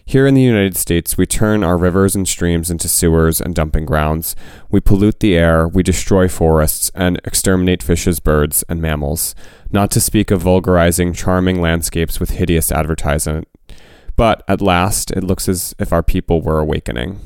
Here 0.10 0.26
in 0.26 0.34
the 0.36 0.42
United 0.42 0.78
States, 0.78 1.18
we 1.18 1.26
turn 1.26 1.64
our 1.66 1.78
rivers 1.78 2.16
and 2.16 2.26
streams 2.26 2.72
into 2.72 2.88
sewers 2.88 3.42
and 3.42 3.54
dumping 3.54 3.86
grounds. 3.86 4.36
We 4.72 4.80
pollute 4.80 5.20
the 5.20 5.36
air, 5.36 5.68
we 5.68 5.84
destroy 5.84 6.30
forests, 6.30 6.90
and 6.96 7.20
exterminate 7.26 7.84
fishes, 7.84 8.22
birds, 8.22 8.64
and 8.70 8.82
mammals, 8.82 9.36
not 9.70 9.92
to 9.92 10.02
speak 10.02 10.32
of 10.32 10.42
vulgarizing 10.42 11.12
charming 11.12 11.62
landscapes 11.62 12.20
with 12.20 12.32
hideous 12.32 12.72
advertisement. 12.72 13.50
But 14.16 14.44
at 14.48 14.62
last, 14.62 15.12
it 15.12 15.26
looks 15.26 15.50
as 15.50 15.76
if 15.78 15.92
our 15.92 16.04
people 16.04 16.42
were 16.42 16.60
awakening 16.60 17.20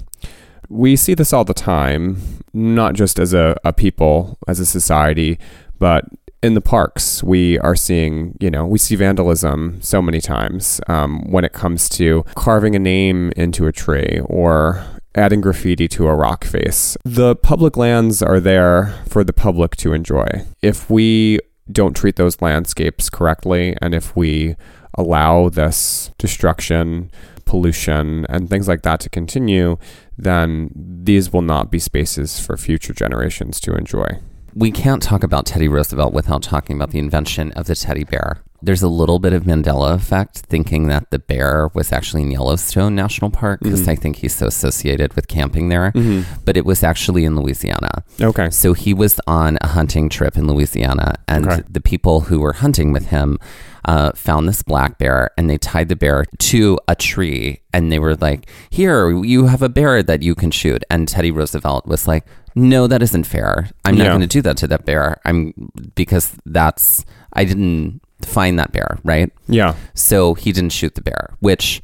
we 0.71 0.95
see 0.95 1.13
this 1.13 1.33
all 1.33 1.43
the 1.43 1.53
time, 1.53 2.17
not 2.53 2.95
just 2.95 3.19
as 3.19 3.33
a, 3.33 3.57
a 3.65 3.73
people, 3.73 4.37
as 4.47 4.59
a 4.59 4.65
society, 4.65 5.37
but 5.79 6.05
in 6.43 6.55
the 6.55 6.61
parks, 6.61 7.23
we 7.23 7.59
are 7.59 7.75
seeing, 7.75 8.35
you 8.39 8.49
know, 8.49 8.65
we 8.65 8.79
see 8.79 8.95
vandalism 8.95 9.79
so 9.81 10.01
many 10.01 10.19
times 10.19 10.81
um, 10.87 11.29
when 11.31 11.45
it 11.45 11.53
comes 11.53 11.87
to 11.89 12.23
carving 12.35 12.75
a 12.75 12.79
name 12.79 13.31
into 13.35 13.67
a 13.67 13.71
tree 13.71 14.19
or 14.25 14.83
adding 15.13 15.41
graffiti 15.41 15.87
to 15.87 16.07
a 16.07 16.15
rock 16.15 16.43
face. 16.43 16.97
The 17.03 17.35
public 17.35 17.77
lands 17.77 18.23
are 18.23 18.39
there 18.39 18.93
for 19.07 19.23
the 19.23 19.33
public 19.33 19.75
to 19.77 19.93
enjoy. 19.93 20.45
If 20.61 20.89
we 20.89 21.39
don't 21.71 21.95
treat 21.95 22.15
those 22.15 22.41
landscapes 22.41 23.09
correctly 23.09 23.75
and 23.81 23.93
if 23.93 24.15
we 24.15 24.55
allow 24.97 25.49
this 25.49 26.11
destruction, 26.17 27.11
pollution, 27.45 28.25
and 28.29 28.49
things 28.49 28.67
like 28.67 28.81
that 28.81 28.99
to 29.01 29.09
continue, 29.09 29.77
then 30.17 30.71
these 30.75 31.31
will 31.31 31.41
not 31.41 31.69
be 31.69 31.79
spaces 31.79 32.39
for 32.39 32.57
future 32.57 32.93
generations 32.93 33.59
to 33.61 33.73
enjoy. 33.73 34.19
We 34.53 34.69
can't 34.69 35.01
talk 35.01 35.23
about 35.23 35.45
Teddy 35.45 35.69
Roosevelt 35.69 36.11
without 36.11 36.43
talking 36.43 36.75
about 36.75 36.91
the 36.91 36.99
invention 36.99 37.53
of 37.53 37.67
the 37.67 37.75
teddy 37.75 38.03
bear. 38.03 38.43
There's 38.61 38.81
a 38.81 38.87
little 38.87 39.19
bit 39.19 39.33
of 39.33 39.43
Mandela 39.43 39.95
effect 39.95 40.37
thinking 40.39 40.87
that 40.87 41.09
the 41.11 41.19
bear 41.19 41.69
was 41.73 41.91
actually 41.91 42.21
in 42.21 42.31
Yellowstone 42.31 42.95
National 42.95 43.31
Park 43.31 43.61
because 43.61 43.81
mm-hmm. 43.81 43.91
I 43.91 43.95
think 43.95 44.17
he's 44.17 44.35
so 44.35 44.47
associated 44.47 45.13
with 45.15 45.27
camping 45.27 45.69
there, 45.69 45.91
mm-hmm. 45.91 46.31
but 46.45 46.57
it 46.57 46.65
was 46.65 46.83
actually 46.83 47.25
in 47.25 47.35
Louisiana. 47.35 48.03
Okay. 48.19 48.49
So 48.49 48.73
he 48.73 48.93
was 48.93 49.19
on 49.27 49.57
a 49.61 49.67
hunting 49.67 50.09
trip 50.09 50.37
in 50.37 50.47
Louisiana, 50.47 51.15
and 51.27 51.47
okay. 51.47 51.63
the 51.69 51.81
people 51.81 52.21
who 52.21 52.39
were 52.39 52.53
hunting 52.53 52.91
with 52.91 53.07
him 53.07 53.39
uh, 53.85 54.11
found 54.13 54.47
this 54.47 54.61
black 54.63 54.97
bear 54.97 55.31
and 55.37 55.49
they 55.49 55.57
tied 55.57 55.89
the 55.89 55.95
bear 55.95 56.25
to 56.37 56.79
a 56.87 56.95
tree 56.95 57.61
and 57.73 57.91
they 57.91 57.99
were 57.99 58.15
like, 58.15 58.49
Here, 58.69 59.11
you 59.23 59.47
have 59.47 59.61
a 59.61 59.69
bear 59.69 60.03
that 60.03 60.21
you 60.21 60.35
can 60.35 60.51
shoot. 60.51 60.83
And 60.89 61.07
Teddy 61.07 61.31
Roosevelt 61.31 61.85
was 61.85 62.07
like, 62.07 62.25
No, 62.55 62.87
that 62.87 63.01
isn't 63.01 63.25
fair. 63.25 63.69
I'm 63.85 63.97
not 63.97 64.07
going 64.07 64.21
to 64.21 64.27
do 64.27 64.41
that 64.43 64.57
to 64.57 64.67
that 64.67 64.85
bear. 64.85 65.19
I'm 65.25 65.71
because 65.95 66.35
that's, 66.45 67.05
I 67.33 67.43
didn't 67.43 68.01
find 68.25 68.57
that 68.59 68.71
bear, 68.71 68.99
right? 69.03 69.31
Yeah. 69.47 69.75
So 69.93 70.33
he 70.33 70.51
didn't 70.51 70.71
shoot 70.71 70.95
the 70.95 71.01
bear, 71.01 71.35
which 71.39 71.81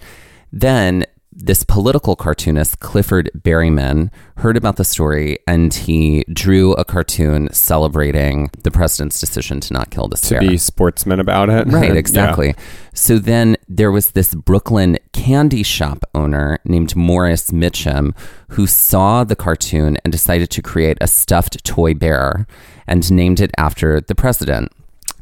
then 0.51 1.05
this 1.39 1.63
political 1.63 2.15
cartoonist, 2.15 2.79
Clifford 2.79 3.29
Berryman, 3.37 4.09
heard 4.37 4.57
about 4.57 4.77
the 4.77 4.83
story 4.83 5.37
and 5.47 5.71
he 5.71 6.25
drew 6.33 6.73
a 6.73 6.83
cartoon 6.83 7.47
celebrating 7.53 8.49
the 8.63 8.71
president's 8.71 9.19
decision 9.19 9.59
to 9.59 9.73
not 9.73 9.91
kill 9.91 10.07
this 10.07 10.21
to 10.21 10.31
bear. 10.31 10.41
To 10.41 10.49
be 10.49 10.57
sportsman 10.57 11.19
about 11.19 11.49
it. 11.49 11.67
Right, 11.67 11.95
exactly. 11.95 12.47
yeah. 12.47 12.63
So 12.93 13.19
then 13.19 13.55
there 13.69 13.91
was 13.91 14.11
this 14.11 14.33
Brooklyn 14.33 14.97
candy 15.13 15.61
shop 15.61 16.03
owner 16.15 16.57
named 16.65 16.95
Morris 16.95 17.51
Michtom 17.51 18.17
who 18.49 18.65
saw 18.65 19.23
the 19.23 19.35
cartoon 19.35 19.97
and 20.03 20.11
decided 20.11 20.49
to 20.49 20.63
create 20.63 20.97
a 21.01 21.07
stuffed 21.07 21.63
toy 21.63 21.93
bear 21.93 22.47
and 22.87 23.09
named 23.11 23.39
it 23.39 23.51
after 23.57 24.01
the 24.01 24.15
president. 24.15 24.71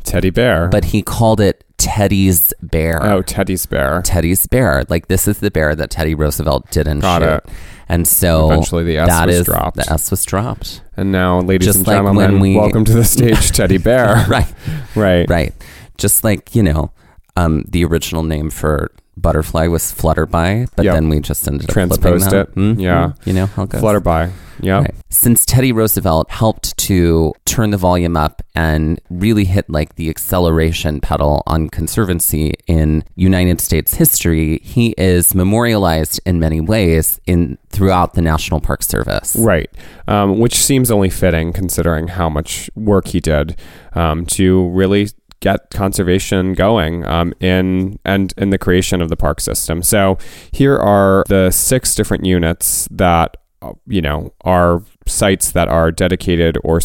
Teddy 0.05 0.29
Bear. 0.29 0.67
But 0.69 0.85
he 0.85 1.01
called 1.01 1.39
it 1.41 1.63
Teddy's 1.77 2.53
bear. 2.61 3.03
Oh, 3.03 3.21
Teddy's 3.21 3.65
bear. 3.65 4.01
Teddy's 4.03 4.47
bear. 4.47 4.85
Like 4.89 5.07
this 5.07 5.27
is 5.27 5.39
the 5.39 5.51
bear 5.51 5.75
that 5.75 5.89
Teddy 5.89 6.15
Roosevelt 6.15 6.71
didn't 6.71 6.99
Got 6.99 7.21
shoot. 7.21 7.27
it. 7.29 7.45
And 7.89 8.07
so 8.07 8.45
eventually 8.51 8.83
the 8.83 8.97
S 8.97 9.09
that 9.09 9.27
was 9.27 9.35
is, 9.39 9.45
dropped. 9.45 9.77
The 9.77 9.91
S 9.91 10.09
was 10.09 10.23
dropped. 10.25 10.81
And 10.97 11.11
now, 11.11 11.41
ladies 11.41 11.67
Just 11.67 11.79
and 11.79 11.87
like 11.87 11.97
gentlemen, 11.97 12.39
we- 12.39 12.55
welcome 12.55 12.85
to 12.85 12.93
the 12.93 13.03
stage, 13.03 13.51
Teddy 13.55 13.77
Bear. 13.77 14.25
right. 14.27 14.51
Right. 14.95 15.29
Right. 15.29 15.53
Just 15.97 16.23
like, 16.23 16.55
you 16.55 16.63
know, 16.63 16.91
um, 17.35 17.63
the 17.67 17.83
original 17.85 18.23
name 18.23 18.49
for 18.49 18.91
butterfly 19.17 19.67
was 19.67 19.83
flutterby, 19.93 20.67
but 20.75 20.85
Yep. 20.85 20.93
then 20.95 21.09
we 21.09 21.19
just 21.19 21.47
ended 21.47 21.69
up 21.69 21.73
Transposed 21.73 22.33
it. 22.33 22.53
Mhm. 22.55 22.79
Yeah. 22.79 23.11
You 23.25 23.33
know 23.33 23.45
how 23.47 23.63
it 23.63 23.69
goes. 23.69 23.81
Flutterby. 23.81 24.31
Yep. 24.61 24.81
Right. 24.81 24.95
Since 25.09 25.45
Teddy 25.45 25.71
Roosevelt 25.73 26.29
helped 26.31 26.77
to 26.77 27.33
turn 27.45 27.71
the 27.71 27.77
volume 27.77 28.15
up 28.15 28.41
and 28.55 29.01
really 29.09 29.43
hit 29.45 29.69
like 29.69 29.95
the 29.95 30.09
acceleration 30.09 31.01
pedal 31.01 31.43
on 31.45 31.67
conservancy 31.69 32.53
in 32.65 33.03
United 33.15 33.59
States 33.59 33.95
history, 33.95 34.61
he 34.63 34.93
is 34.97 35.35
memorialized 35.35 36.21
in 36.25 36.39
many 36.39 36.61
ways 36.61 37.19
in 37.25 37.57
throughout 37.69 38.13
the 38.13 38.21
National 38.21 38.61
Park 38.61 38.81
Service. 38.83 39.35
Right. 39.37 39.69
Um, 40.07 40.39
which 40.39 40.55
seems 40.55 40.89
only 40.89 41.09
fitting 41.09 41.51
considering 41.51 42.07
how 42.09 42.29
much 42.29 42.69
work 42.75 43.07
he 43.07 43.19
did 43.19 43.57
um, 43.93 44.25
to 44.27 44.69
really 44.69 45.09
get 45.39 45.69
conservation 45.69 46.53
going 46.53 47.05
um, 47.05 47.33
in 47.39 47.99
and 48.05 48.33
in 48.37 48.49
the 48.49 48.57
creation 48.57 49.01
of 49.01 49.09
the 49.09 49.17
park 49.17 49.39
system. 49.39 49.83
So 49.83 50.17
here 50.51 50.77
are 50.77 51.23
the 51.27 51.51
six 51.51 51.95
different 51.95 52.25
units 52.25 52.87
that 52.91 53.37
uh, 53.61 53.73
you 53.87 54.01
know 54.01 54.33
are 54.41 54.83
sites 55.05 55.51
that 55.51 55.67
are 55.67 55.91
dedicated 55.91 56.57
or 56.63 56.79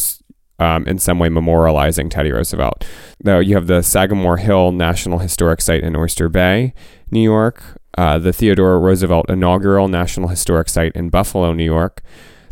um, 0.58 0.86
in 0.86 0.98
some 0.98 1.18
way 1.18 1.28
memorializing 1.28 2.10
Teddy 2.10 2.30
Roosevelt. 2.30 2.84
Now 3.24 3.38
you 3.38 3.54
have 3.54 3.66
the 3.66 3.82
Sagamore 3.82 4.36
Hill 4.36 4.72
National 4.72 5.18
Historic 5.18 5.60
Site 5.60 5.82
in 5.82 5.96
Oyster 5.96 6.28
Bay, 6.28 6.74
New 7.10 7.22
York. 7.22 7.62
Uh, 7.98 8.18
the 8.18 8.32
Theodore 8.32 8.78
Roosevelt 8.78 9.28
Inaugural 9.28 9.88
National 9.88 10.28
Historic 10.28 10.68
Site 10.68 10.92
in 10.94 11.08
Buffalo, 11.08 11.52
New 11.52 11.64
York. 11.64 12.02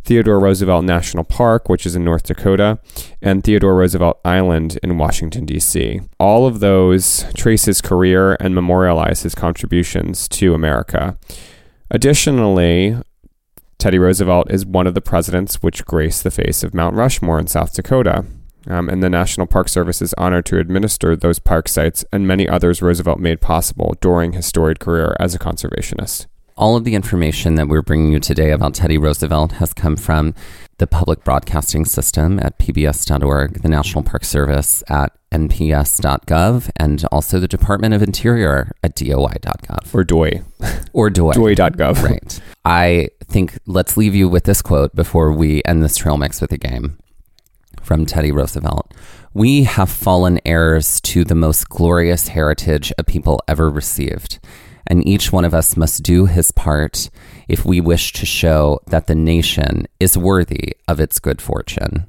Theodore 0.05 0.41
Roosevelt 0.41 0.85
National 0.85 1.25
Park, 1.25 1.69
which 1.69 1.87
is 1.87 1.95
in 1.95 2.05
North 2.05 2.25
Dakota, 2.25 2.79
and 3.21 3.45
Theodore 3.45 3.77
Roosevelt 3.77 4.21
Island 4.25 4.79
in 4.83 4.99
Washington, 4.99 5.45
D.C. 5.45 6.01
All 6.19 6.47
of 6.47 6.61
those 6.61 7.25
trace 7.35 7.67
his 7.67 7.81
career 7.81 8.37
and 8.41 8.55
memorialize 8.55 9.23
his 9.23 9.35
contributions 9.35 10.29
to 10.29 10.55
America. 10.55 11.19
Additionally, 11.91 12.97
Teddy 13.79 13.99
Roosevelt 13.99 14.51
is 14.51 14.67
one 14.67 14.87
of 14.87 14.95
the 14.95 15.01
presidents 15.01 15.63
which 15.63 15.85
grace 15.85 16.21
the 16.21 16.31
face 16.31 16.63
of 16.63 16.75
Mount 16.75 16.97
Rushmore 16.97 17.39
in 17.39 17.47
South 17.47 17.73
Dakota. 17.75 18.25
Um, 18.67 18.89
and 18.89 19.03
the 19.03 19.09
National 19.09 19.47
Park 19.47 19.69
Service 19.69 20.03
is 20.03 20.15
honored 20.15 20.45
to 20.47 20.59
administer 20.59 21.17
those 21.17 21.39
park 21.39 21.69
sites 21.69 22.05
and 22.13 22.27
many 22.27 22.49
others 22.49 22.83
Roosevelt 22.83 23.19
made 23.19 23.41
possible 23.41 23.95
during 24.01 24.33
his 24.33 24.47
storied 24.47 24.79
career 24.81 25.17
as 25.19 25.35
a 25.35 25.39
conservationist. 25.39 26.27
All 26.59 26.75
of 26.75 26.83
the 26.83 26.97
information 26.97 27.55
that 27.55 27.69
we're 27.69 27.83
bringing 27.83 28.11
you 28.11 28.19
today 28.19 28.51
about 28.51 28.75
Teddy 28.75 28.99
Roosevelt 28.99 29.53
has 29.53 29.73
come 29.73 29.95
from 29.95 30.35
the 30.79 30.89
public 30.89 31.23
broadcasting 31.23 31.85
system 31.85 32.41
at 32.41 32.59
pbs.org, 32.59 33.63
the 33.63 33.69
National 33.69 34.03
Park 34.03 34.25
Service 34.25 34.83
at 34.89 35.17
nps.gov, 35.31 36.69
and 36.75 37.05
also 37.13 37.39
the 37.39 37.47
Department 37.47 37.95
of 37.95 38.03
Interior 38.03 38.73
at 38.83 38.97
doi.gov 38.97 39.95
Or 39.95 40.03
DOI. 40.03 40.43
or 40.93 41.11
DOI. 41.11 41.33
DOI.gov. 41.35 42.03
Right. 42.03 42.41
I 42.65 43.11
think 43.25 43.57
let's 43.67 43.97
leave 43.97 44.17
you 44.17 44.29
with 44.29 44.43
this 44.43 44.61
quote 44.61 44.97
before 44.97 45.31
we 45.31 45.63
end 45.65 45.85
this 45.85 45.97
trail 45.97 46.17
mix 46.17 46.41
with 46.41 46.51
a 46.51 46.59
game 46.59 46.99
from 47.83 48.05
Teddy 48.05 48.33
Roosevelt. 48.33 48.93
We 49.33 49.63
have 49.63 49.91
fallen 49.91 50.41
heirs 50.45 51.01
to 51.03 51.23
the 51.23 51.37
most 51.37 51.69
glorious 51.69 52.27
heritage 52.29 52.93
a 52.99 53.05
people 53.05 53.41
ever 53.47 53.71
received, 53.71 54.41
and 54.89 55.07
each 55.07 55.31
one 55.33 55.45
of 55.45 55.55
us 55.55 55.77
must 55.77 56.03
do 56.03 56.27
his 56.27 56.51
part 56.51 57.09
if 57.47 57.65
we 57.65 57.81
wish 57.81 58.13
to 58.15 58.27
show 58.27 58.81
that 58.89 59.07
the 59.07 59.15
nation 59.15 59.87
is 60.01 60.19
worthy 60.19 60.73
of 60.89 60.99
its 60.99 61.19
good 61.21 61.41
fortune. 61.41 62.07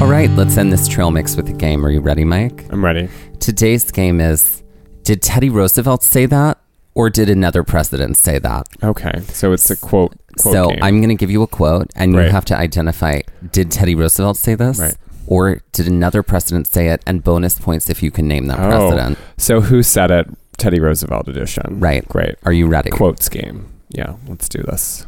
All 0.00 0.08
right, 0.12 0.28
let's 0.36 0.58
end 0.58 0.70
this 0.72 0.86
trail 0.88 1.10
mix 1.10 1.36
with 1.36 1.48
a 1.48 1.52
game. 1.54 1.84
Are 1.84 1.90
you 1.90 2.00
ready, 2.00 2.22
Mike? 2.22 2.66
I'm 2.70 2.84
ready. 2.84 3.08
Today's 3.40 3.90
game 3.90 4.20
is 4.20 4.62
Did 5.04 5.22
Teddy 5.22 5.48
Roosevelt 5.48 6.02
say 6.02 6.26
that, 6.26 6.58
or 6.94 7.08
did 7.08 7.30
another 7.30 7.64
president 7.64 8.18
say 8.18 8.38
that? 8.38 8.66
Okay. 8.82 9.20
So 9.28 9.52
it's 9.52 9.70
a 9.70 9.76
quote. 9.76 10.14
quote 10.38 10.52
so 10.54 10.68
game. 10.68 10.82
I'm 10.82 10.98
going 11.00 11.08
to 11.08 11.14
give 11.14 11.30
you 11.30 11.42
a 11.42 11.46
quote, 11.46 11.90
and 11.96 12.14
Right. 12.14 12.26
you 12.26 12.30
have 12.30 12.44
to 12.46 12.56
identify 12.56 13.20
Did 13.52 13.70
Teddy 13.70 13.94
Roosevelt 13.94 14.36
say 14.36 14.54
this? 14.54 14.78
Right. 14.78 14.94
Or 15.26 15.60
did 15.72 15.86
another 15.88 16.22
president 16.22 16.66
say 16.66 16.88
it? 16.88 17.02
And 17.06 17.22
bonus 17.24 17.58
points 17.58 17.90
if 17.90 18.02
you 18.02 18.10
can 18.10 18.28
name 18.28 18.46
that 18.46 18.58
Oh. 18.60 18.68
president. 18.90 19.18
So 19.36 19.60
who 19.60 19.82
said 19.82 20.10
it? 20.10 20.28
Teddy 20.56 20.80
Roosevelt 20.80 21.28
edition. 21.28 21.80
Right. 21.80 22.06
Great. 22.08 22.36
Are 22.44 22.52
you 22.52 22.66
ready? 22.66 22.90
Quotes 22.90 23.28
game. 23.28 23.66
Yeah. 23.90 24.14
Let's 24.28 24.48
do 24.48 24.62
this. 24.62 25.06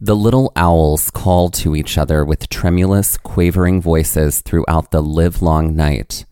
The 0.00 0.16
little 0.16 0.50
owls 0.56 1.10
call 1.10 1.50
to 1.50 1.76
each 1.76 1.96
other 1.98 2.24
with 2.24 2.48
tremulous, 2.48 3.16
quavering 3.18 3.80
voices 3.82 4.40
throughout 4.40 4.90
the 4.90 5.02
livelong 5.02 5.76
night 5.76 6.24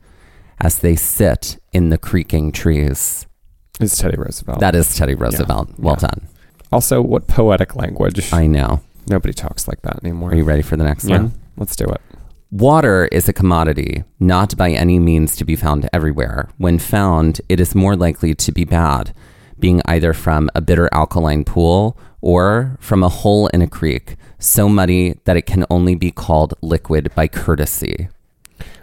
as 0.60 0.78
they 0.78 0.96
sit 0.96 1.58
in 1.72 1.90
the 1.90 1.98
creaking 1.98 2.50
trees. 2.52 3.26
It's 3.80 3.96
Teddy 3.98 4.16
Roosevelt. 4.16 4.60
That 4.60 4.74
is 4.74 4.96
Teddy 4.96 5.14
Roosevelt. 5.14 5.70
Well 5.78 5.96
Yeah. 6.00 6.08
done. 6.08 6.28
also, 6.72 7.00
what 7.00 7.26
poetic 7.28 7.76
language? 7.76 8.32
I 8.32 8.46
know. 8.46 8.80
Nobody 9.08 9.32
talks 9.32 9.66
like 9.68 9.80
that 9.82 10.00
anymore. 10.04 10.32
Are 10.32 10.34
you 10.34 10.44
ready 10.44 10.60
for 10.62 10.76
the 10.76 10.84
next 10.84 11.04
yeah. 11.06 11.18
one? 11.18 11.32
Let's 11.56 11.76
do 11.76 11.84
it. 11.86 12.00
Water 12.50 13.06
is 13.12 13.28
a 13.28 13.32
commodity, 13.32 14.04
not 14.18 14.56
by 14.56 14.70
any 14.70 14.98
means 14.98 15.36
to 15.36 15.44
be 15.44 15.54
found 15.54 15.88
everywhere. 15.92 16.48
When 16.56 16.78
found, 16.78 17.40
it 17.48 17.60
is 17.60 17.74
more 17.74 17.94
likely 17.94 18.34
to 18.36 18.52
be 18.52 18.64
bad, 18.64 19.14
being 19.58 19.82
either 19.84 20.14
from 20.14 20.48
a 20.54 20.62
bitter 20.62 20.88
alkaline 20.92 21.44
pool 21.44 21.98
or 22.22 22.76
from 22.80 23.02
a 23.02 23.08
hole 23.10 23.48
in 23.48 23.60
a 23.60 23.66
creek, 23.66 24.16
so 24.38 24.66
muddy 24.68 25.20
that 25.24 25.36
it 25.36 25.44
can 25.44 25.66
only 25.68 25.94
be 25.94 26.10
called 26.10 26.54
liquid 26.62 27.14
by 27.14 27.28
courtesy. 27.28 28.08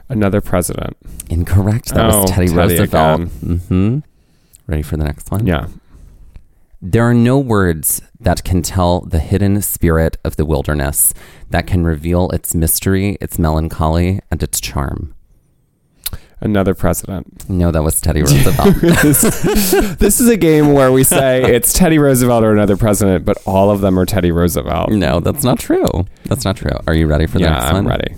Another 0.10 0.42
president. 0.42 0.96
Incorrect. 1.32 1.88
That 1.96 2.14
Oh, 2.14 2.22
was 2.22 2.30
Teddy, 2.32 2.48
Teddy 2.50 2.58
Roosevelt. 2.78 3.22
again. 3.22 3.58
hmm 3.68 4.00
Ready 4.68 4.84
for 4.84 4.96
the 4.98 5.04
next 5.06 5.32
one? 5.32 5.48
Yeah. 5.48 5.68
There 6.88 7.02
are 7.02 7.16
no 7.16 7.40
words 7.40 8.00
that 8.20 8.44
can 8.44 8.62
tell 8.62 9.02
the 9.02 9.18
hidden 9.18 9.60
spirit 9.64 10.18
of 10.24 10.36
the 10.36 10.46
wilderness, 10.46 11.16
that 11.50 11.66
can 11.66 11.84
reveal 11.84 12.30
its 12.30 12.54
mystery, 12.54 13.18
its 13.20 13.40
melancholy, 13.40 14.20
and 14.30 14.44
its 14.44 14.62
charm. 14.62 15.16
Another 16.42 16.76
president. 16.76 17.50
No, 17.50 17.72
that 17.72 17.82
was 17.82 18.00
Teddy 18.00 18.22
Roosevelt. 18.22 18.76
this, 18.82 19.72
this 19.98 20.22
is 20.22 20.30
a 20.30 20.38
game 20.38 20.74
where 20.74 20.92
we 20.92 21.04
say 21.04 21.56
it's 21.56 21.74
Teddy 21.74 21.98
Roosevelt 21.98 22.44
or 22.44 22.54
another 22.54 22.78
president, 22.78 23.26
but 23.26 23.40
all 23.48 23.72
of 23.72 23.82
them 23.82 23.98
are 23.98 24.06
Teddy 24.06 24.32
Roosevelt. 24.32 24.92
no, 24.92 25.20
that's 25.20 25.44
not 25.44 25.58
true. 25.58 26.06
That's 26.26 26.46
not 26.46 26.56
true. 26.56 26.78
Are 26.86 26.94
you 26.94 27.08
ready 27.08 27.26
for 27.26 27.40
the 27.40 27.46
yeah, 27.46 27.54
next 27.54 27.66
I'm 27.66 27.74
one? 27.74 27.88
ready. 27.88 28.16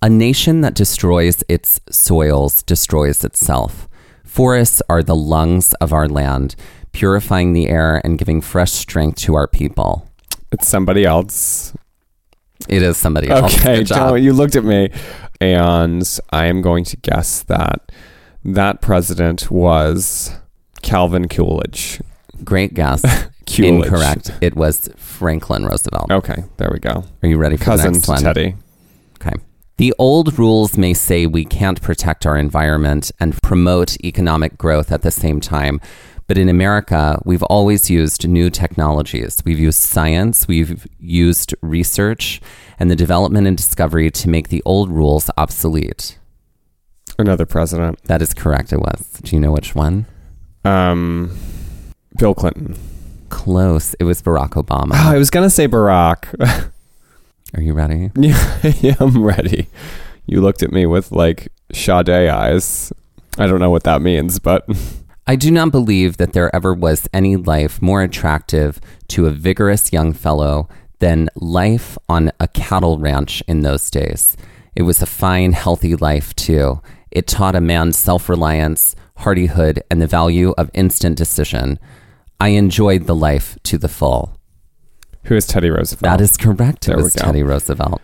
A 0.00 0.08
nation 0.08 0.60
that 0.60 0.74
destroys 0.74 1.42
its 1.48 1.80
soils 1.90 2.62
destroys 2.62 3.24
itself. 3.24 3.88
Forests 4.22 4.80
are 4.88 5.02
the 5.02 5.16
lungs 5.16 5.72
of 5.80 5.92
our 5.92 6.08
land, 6.08 6.54
purifying 6.96 7.52
the 7.52 7.68
air 7.68 8.00
and 8.04 8.18
giving 8.18 8.40
fresh 8.40 8.72
strength 8.72 9.18
to 9.18 9.34
our 9.34 9.46
people. 9.46 10.08
It's 10.50 10.66
somebody 10.66 11.04
else. 11.04 11.74
It 12.70 12.82
is 12.82 12.96
somebody 12.96 13.28
else. 13.28 13.54
Okay, 13.58 13.84
Good 13.84 14.22
you 14.22 14.32
looked 14.32 14.56
at 14.56 14.64
me, 14.64 14.90
and 15.38 16.18
I 16.30 16.46
am 16.46 16.62
going 16.62 16.84
to 16.84 16.96
guess 16.96 17.42
that 17.44 17.92
that 18.44 18.80
president 18.80 19.50
was 19.50 20.38
Calvin 20.80 21.28
Coolidge. 21.28 22.00
Great 22.42 22.72
guess. 22.72 23.02
Coolidge. 23.46 23.84
Incorrect. 23.84 24.30
It 24.40 24.56
was 24.56 24.88
Franklin 24.96 25.66
Roosevelt. 25.66 26.10
Okay, 26.10 26.44
there 26.56 26.70
we 26.72 26.78
go. 26.78 27.04
Are 27.22 27.28
you 27.28 27.36
ready 27.36 27.58
for 27.58 27.64
Cousin 27.64 27.92
the 27.92 27.98
next 27.98 28.08
one? 28.08 28.22
Teddy. 28.22 28.54
Okay. 29.20 29.36
The 29.76 29.92
old 29.98 30.38
rules 30.38 30.78
may 30.78 30.94
say 30.94 31.26
we 31.26 31.44
can't 31.44 31.82
protect 31.82 32.24
our 32.24 32.38
environment 32.38 33.12
and 33.20 33.40
promote 33.42 34.02
economic 34.02 34.56
growth 34.56 34.90
at 34.90 35.02
the 35.02 35.10
same 35.10 35.40
time. 35.40 35.82
But 36.26 36.38
in 36.38 36.48
America, 36.48 37.20
we've 37.24 37.42
always 37.44 37.88
used 37.88 38.26
new 38.28 38.50
technologies. 38.50 39.42
We've 39.44 39.58
used 39.58 39.78
science, 39.78 40.48
we've 40.48 40.86
used 40.98 41.54
research, 41.62 42.40
and 42.78 42.90
the 42.90 42.96
development 42.96 43.46
and 43.46 43.56
discovery 43.56 44.10
to 44.10 44.28
make 44.28 44.48
the 44.48 44.62
old 44.64 44.90
rules 44.90 45.30
obsolete. 45.38 46.18
Another 47.18 47.46
president. 47.46 48.02
That 48.04 48.20
is 48.22 48.34
correct, 48.34 48.72
it 48.72 48.80
was. 48.80 49.20
Do 49.22 49.36
you 49.36 49.40
know 49.40 49.52
which 49.52 49.74
one? 49.74 50.06
Um, 50.64 51.36
Bill 52.18 52.34
Clinton. 52.34 52.76
Close. 53.28 53.94
It 53.94 54.04
was 54.04 54.20
Barack 54.20 54.50
Obama. 54.50 54.92
Oh, 54.94 55.14
I 55.14 55.18
was 55.18 55.30
gonna 55.30 55.50
say 55.50 55.68
Barack. 55.68 56.70
Are 57.54 57.62
you 57.62 57.72
ready? 57.72 58.10
yeah, 58.16 58.72
yeah, 58.80 58.96
I'm 59.00 59.22
ready. 59.22 59.68
You 60.26 60.40
looked 60.40 60.62
at 60.62 60.72
me 60.72 60.86
with 60.86 61.12
like 61.12 61.48
Sade 61.72 62.10
eyes. 62.10 62.92
I 63.38 63.46
don't 63.46 63.60
know 63.60 63.70
what 63.70 63.84
that 63.84 64.02
means, 64.02 64.38
but 64.38 64.68
I 65.26 65.34
do 65.34 65.50
not 65.50 65.72
believe 65.72 66.18
that 66.18 66.32
there 66.34 66.54
ever 66.54 66.72
was 66.72 67.08
any 67.12 67.34
life 67.34 67.82
more 67.82 68.02
attractive 68.02 68.80
to 69.08 69.26
a 69.26 69.30
vigorous 69.32 69.92
young 69.92 70.12
fellow 70.12 70.68
than 71.00 71.28
life 71.34 71.98
on 72.08 72.30
a 72.38 72.46
cattle 72.46 72.98
ranch 72.98 73.42
in 73.48 73.62
those 73.62 73.90
days. 73.90 74.36
It 74.76 74.82
was 74.82 75.02
a 75.02 75.06
fine, 75.06 75.52
healthy 75.52 75.96
life, 75.96 76.34
too. 76.36 76.80
It 77.10 77.26
taught 77.26 77.56
a 77.56 77.60
man 77.60 77.92
self 77.92 78.28
reliance, 78.28 78.94
hardihood, 79.18 79.82
and 79.90 80.00
the 80.00 80.06
value 80.06 80.54
of 80.56 80.70
instant 80.74 81.16
decision. 81.16 81.80
I 82.38 82.48
enjoyed 82.48 83.06
the 83.06 83.14
life 83.14 83.58
to 83.64 83.78
the 83.78 83.88
full. 83.88 84.38
who 85.24 85.34
is 85.34 85.46
Teddy 85.46 85.70
Roosevelt? 85.70 86.18
That 86.18 86.22
is 86.22 86.36
correct. 86.36 86.84
It 86.84 86.90
There 86.90 86.98
we 86.98 87.02
was. 87.04 87.14
Teddy 87.14 87.42
Roosevelt. 87.42 88.00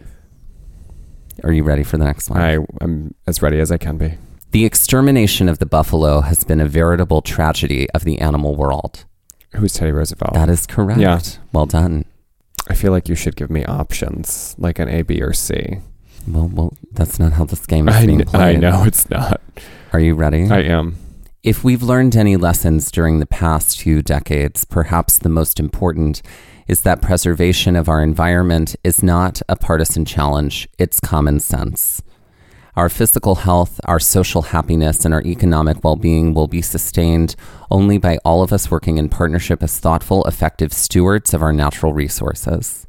Are 1.44 1.52
you 1.52 1.62
ready 1.62 1.84
for 1.84 1.98
the 1.98 2.04
next 2.04 2.30
one? 2.30 2.40
I 2.40 2.58
am 2.80 3.14
as 3.26 3.42
ready 3.42 3.60
as 3.60 3.70
I 3.70 3.76
can 3.78 3.96
be. 3.96 4.14
The 4.52 4.66
extermination 4.66 5.48
of 5.48 5.60
the 5.60 5.66
buffalo 5.66 6.20
has 6.20 6.44
been 6.44 6.60
a 6.60 6.66
veritable 6.68 7.22
tragedy 7.22 7.88
of 7.92 8.04
the 8.04 8.18
animal 8.20 8.54
world. 8.54 9.06
Who's 9.54 9.72
Teddy 9.72 9.92
Roosevelt? 9.92 10.34
That 10.34 10.50
is 10.50 10.66
correct. 10.66 11.00
Yeah. 11.00 11.20
Well 11.54 11.64
done. 11.64 12.04
I 12.68 12.74
feel 12.74 12.92
like 12.92 13.08
you 13.08 13.14
should 13.14 13.34
give 13.34 13.48
me 13.48 13.64
options, 13.64 14.54
like 14.58 14.78
an 14.78 14.90
A, 14.90 15.02
B, 15.02 15.22
or 15.22 15.32
C. 15.32 15.78
Well, 16.28 16.50
well, 16.52 16.74
that's 16.92 17.18
not 17.18 17.32
how 17.32 17.46
this 17.46 17.64
game 17.64 17.88
is 17.88 17.94
I, 17.94 18.04
being 18.04 18.18
kn- 18.18 18.28
played. 18.28 18.56
I 18.56 18.60
know 18.60 18.84
it's 18.84 19.08
not. 19.08 19.40
Are 19.94 20.00
you 20.00 20.14
ready? 20.14 20.50
I 20.50 20.60
am. 20.60 20.98
If 21.42 21.64
we've 21.64 21.82
learned 21.82 22.14
any 22.14 22.36
lessons 22.36 22.90
during 22.90 23.20
the 23.20 23.26
past 23.26 23.80
few 23.80 24.02
decades, 24.02 24.66
perhaps 24.66 25.16
the 25.16 25.30
most 25.30 25.58
important 25.60 26.20
is 26.68 26.82
that 26.82 27.00
preservation 27.00 27.74
of 27.74 27.88
our 27.88 28.02
environment 28.02 28.76
is 28.84 29.02
not 29.02 29.40
a 29.48 29.56
partisan 29.56 30.04
challenge, 30.04 30.68
it's 30.78 31.00
common 31.00 31.40
sense. 31.40 32.02
Our 32.74 32.88
physical 32.88 33.34
health, 33.34 33.80
our 33.84 34.00
social 34.00 34.42
happiness, 34.42 35.04
and 35.04 35.12
our 35.12 35.22
economic 35.22 35.84
well 35.84 35.96
being 35.96 36.32
will 36.32 36.48
be 36.48 36.62
sustained 36.62 37.36
only 37.70 37.98
by 37.98 38.18
all 38.24 38.42
of 38.42 38.52
us 38.52 38.70
working 38.70 38.96
in 38.96 39.10
partnership 39.10 39.62
as 39.62 39.78
thoughtful, 39.78 40.24
effective 40.24 40.72
stewards 40.72 41.34
of 41.34 41.42
our 41.42 41.52
natural 41.52 41.92
resources. 41.92 42.86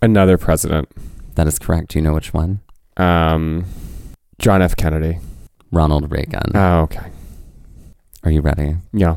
Another 0.00 0.38
president. 0.38 0.88
That 1.34 1.46
is 1.46 1.58
correct. 1.58 1.90
Do 1.90 1.98
you 1.98 2.02
know 2.02 2.14
which 2.14 2.32
one? 2.32 2.60
Um, 2.96 3.66
John 4.38 4.62
F. 4.62 4.74
Kennedy. 4.74 5.18
Ronald 5.70 6.10
Reagan. 6.10 6.52
Oh, 6.54 6.80
okay. 6.82 7.10
Are 8.24 8.30
you 8.30 8.40
ready? 8.40 8.76
Yeah. 8.92 9.16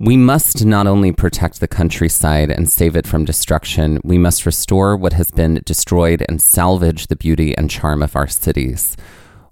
We 0.00 0.16
must 0.16 0.64
not 0.64 0.86
only 0.86 1.10
protect 1.10 1.58
the 1.58 1.66
countryside 1.66 2.50
and 2.52 2.70
save 2.70 2.94
it 2.94 3.06
from 3.06 3.24
destruction, 3.24 3.98
we 4.04 4.16
must 4.16 4.46
restore 4.46 4.96
what 4.96 5.14
has 5.14 5.32
been 5.32 5.60
destroyed 5.64 6.24
and 6.28 6.40
salvage 6.40 7.08
the 7.08 7.16
beauty 7.16 7.56
and 7.58 7.68
charm 7.68 8.00
of 8.02 8.14
our 8.14 8.28
cities. 8.28 8.96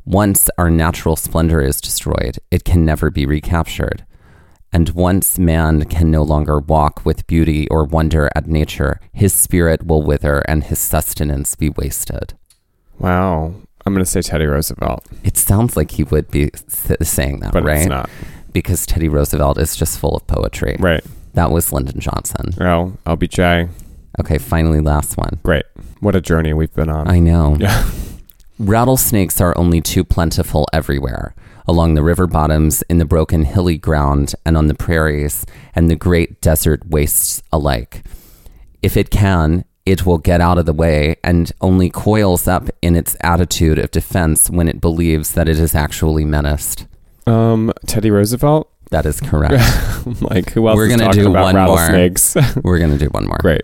Once 0.04 0.48
our 0.56 0.70
natural 0.70 1.16
splendor 1.16 1.61
is 1.61 1.80
destroyed, 1.80 2.38
it 2.52 2.62
can 2.64 2.85
never 2.85 3.11
be 3.11 3.26
recaptured. 3.26 4.06
And 4.72 4.90
once 4.90 5.37
man 5.37 5.85
can 5.87 6.12
no 6.12 6.22
longer 6.22 6.61
walk 6.61 7.04
with 7.04 7.26
beauty 7.26 7.66
or 7.68 7.85
wonder 7.85 8.30
at 8.37 8.46
nature, 8.46 9.00
his 9.12 9.32
spirit 9.32 9.85
will 9.85 10.02
wither 10.04 10.40
and 10.46 10.62
his 10.62 10.78
sustenance 10.78 11.56
be 11.56 11.70
wasted. 11.70 12.35
Wow. 13.00 13.52
I'm 13.85 13.94
going 13.94 14.04
to 14.04 14.11
say 14.11 14.22
Teddy 14.22 14.46
Roosevelt, 14.46 15.04
It 15.24 15.37
sounds 15.37 15.76
like 15.76 15.92
he 15.92 16.04
would 16.04 16.30
be 16.30 16.50
th- 16.50 17.02
saying 17.02 17.40
that, 17.40 17.52
but 17.52 17.64
right? 17.64 17.78
it's 17.78 17.87
not. 17.87 18.11
Because 18.56 18.86
Teddy 18.86 19.10
Roosevelt 19.10 19.58
is 19.58 19.76
just 19.76 19.98
full 19.98 20.16
of 20.16 20.26
poetry. 20.26 20.76
Right. 20.78 21.04
That 21.34 21.50
was 21.50 21.74
Lyndon 21.74 22.00
Johnson. 22.00 22.54
Oh, 22.58 22.96
LBJ. 23.04 23.68
Okay, 24.18 24.38
finally, 24.38 24.80
last 24.80 25.18
one. 25.18 25.40
Great. 25.42 25.66
What 26.00 26.16
a 26.16 26.22
journey 26.22 26.54
we've 26.54 26.72
been 26.72 26.88
on. 26.88 27.06
I 27.06 27.18
know. 27.18 27.58
yeah. 27.60 27.86
Rattlesnakes 28.58 29.42
are 29.42 29.52
only 29.58 29.82
too 29.82 30.04
plentiful 30.04 30.66
everywhere 30.72 31.34
along 31.68 31.94
the 31.94 32.02
river 32.02 32.26
bottoms, 32.26 32.80
in 32.88 32.96
the 32.96 33.04
broken 33.04 33.44
hilly 33.44 33.76
ground, 33.76 34.34
and 34.46 34.56
on 34.56 34.68
the 34.68 34.74
prairies 34.74 35.44
and 35.74 35.90
the 35.90 35.96
great 35.96 36.40
desert 36.40 36.86
wastes 36.86 37.42
alike. 37.52 38.06
If 38.82 38.96
it 38.96 39.10
can, 39.10 39.64
it 39.84 40.06
will 40.06 40.18
get 40.18 40.40
out 40.40 40.56
of 40.56 40.64
the 40.64 40.72
way 40.72 41.16
and 41.22 41.52
only 41.60 41.90
coils 41.90 42.48
up 42.48 42.70
in 42.80 42.96
its 42.96 43.16
attitude 43.20 43.78
of 43.78 43.90
defense 43.90 44.48
when 44.48 44.68
it 44.68 44.80
believes 44.80 45.32
that 45.32 45.48
it 45.48 45.58
is 45.58 45.74
actually 45.74 46.24
menaced. 46.24 46.86
Um, 47.26 47.72
Teddy 47.86 48.10
Roosevelt. 48.10 48.70
That 48.90 49.04
is 49.06 49.20
correct. 49.20 49.54
like 50.22 50.50
who 50.52 50.68
else 50.68 50.76
We're 50.76 50.88
gonna 50.88 51.04
talking 51.04 51.24
do 51.24 51.30
about 51.30 51.54
one 51.54 51.54
more. 51.56 51.76
rattlesnakes? 51.76 52.36
We're 52.62 52.78
going 52.78 52.92
to 52.92 52.98
do 52.98 53.08
one 53.08 53.26
more. 53.26 53.38
Great. 53.40 53.62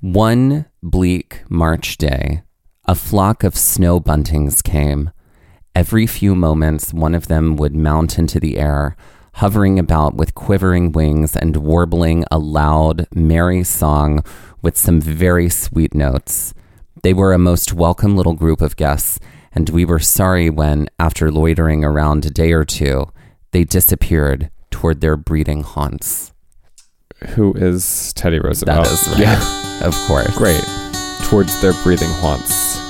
One 0.00 0.66
bleak 0.82 1.42
March 1.48 1.96
day, 1.96 2.42
a 2.86 2.94
flock 2.94 3.44
of 3.44 3.56
snow 3.56 4.00
buntings 4.00 4.62
came. 4.62 5.10
Every 5.74 6.06
few 6.06 6.34
moments, 6.34 6.92
one 6.92 7.14
of 7.14 7.28
them 7.28 7.54
would 7.56 7.74
mount 7.74 8.18
into 8.18 8.40
the 8.40 8.58
air, 8.58 8.96
hovering 9.34 9.78
about 9.78 10.14
with 10.14 10.34
quivering 10.34 10.90
wings 10.90 11.36
and 11.36 11.56
warbling 11.58 12.24
a 12.32 12.38
loud, 12.38 13.06
merry 13.14 13.62
song 13.62 14.24
with 14.60 14.76
some 14.76 15.00
very 15.00 15.48
sweet 15.48 15.94
notes. 15.94 16.52
They 17.04 17.14
were 17.14 17.32
a 17.32 17.38
most 17.38 17.72
welcome 17.72 18.16
little 18.16 18.34
group 18.34 18.60
of 18.60 18.74
guests, 18.74 19.20
and 19.52 19.70
we 19.70 19.84
were 19.84 19.98
sorry 19.98 20.50
when, 20.50 20.88
after 20.98 21.30
loitering 21.30 21.84
around 21.84 22.24
a 22.26 22.30
day 22.30 22.52
or 22.52 22.64
two, 22.64 23.12
they 23.52 23.64
disappeared 23.64 24.50
toward 24.70 25.00
their 25.00 25.16
breeding 25.16 25.62
haunts. 25.62 26.32
Who 27.30 27.52
is 27.54 28.12
Teddy 28.12 28.38
Roosevelt? 28.38 28.84
That 28.84 28.92
is 28.92 29.08
right. 29.08 29.18
Yeah. 29.20 29.86
Of 29.86 29.94
course. 30.06 30.36
Great. 30.36 30.64
Towards 31.24 31.60
their 31.60 31.72
breathing 31.82 32.10
haunts. 32.10 32.87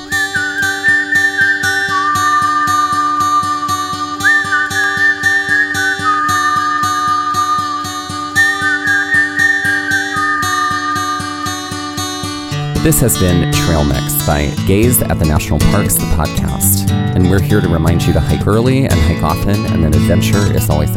This 12.89 13.03
has 13.03 13.19
been 13.19 13.53
Trail 13.53 13.85
Mix 13.85 14.27
by 14.27 14.47
Gaze 14.67 15.03
at 15.03 15.19
the 15.19 15.27
National 15.27 15.59
Parks, 15.59 15.97
the 15.97 16.07
podcast. 16.17 16.91
And 16.91 17.29
we're 17.29 17.39
here 17.39 17.61
to 17.61 17.69
remind 17.69 18.03
you 18.03 18.15
to 18.15 18.19
hike 18.19 18.47
early 18.47 18.87
and 18.87 18.95
hike 18.95 19.23
often, 19.23 19.67
and 19.67 19.85
that 19.85 19.95
adventure 19.95 20.51
is 20.57 20.71
always 20.71 20.89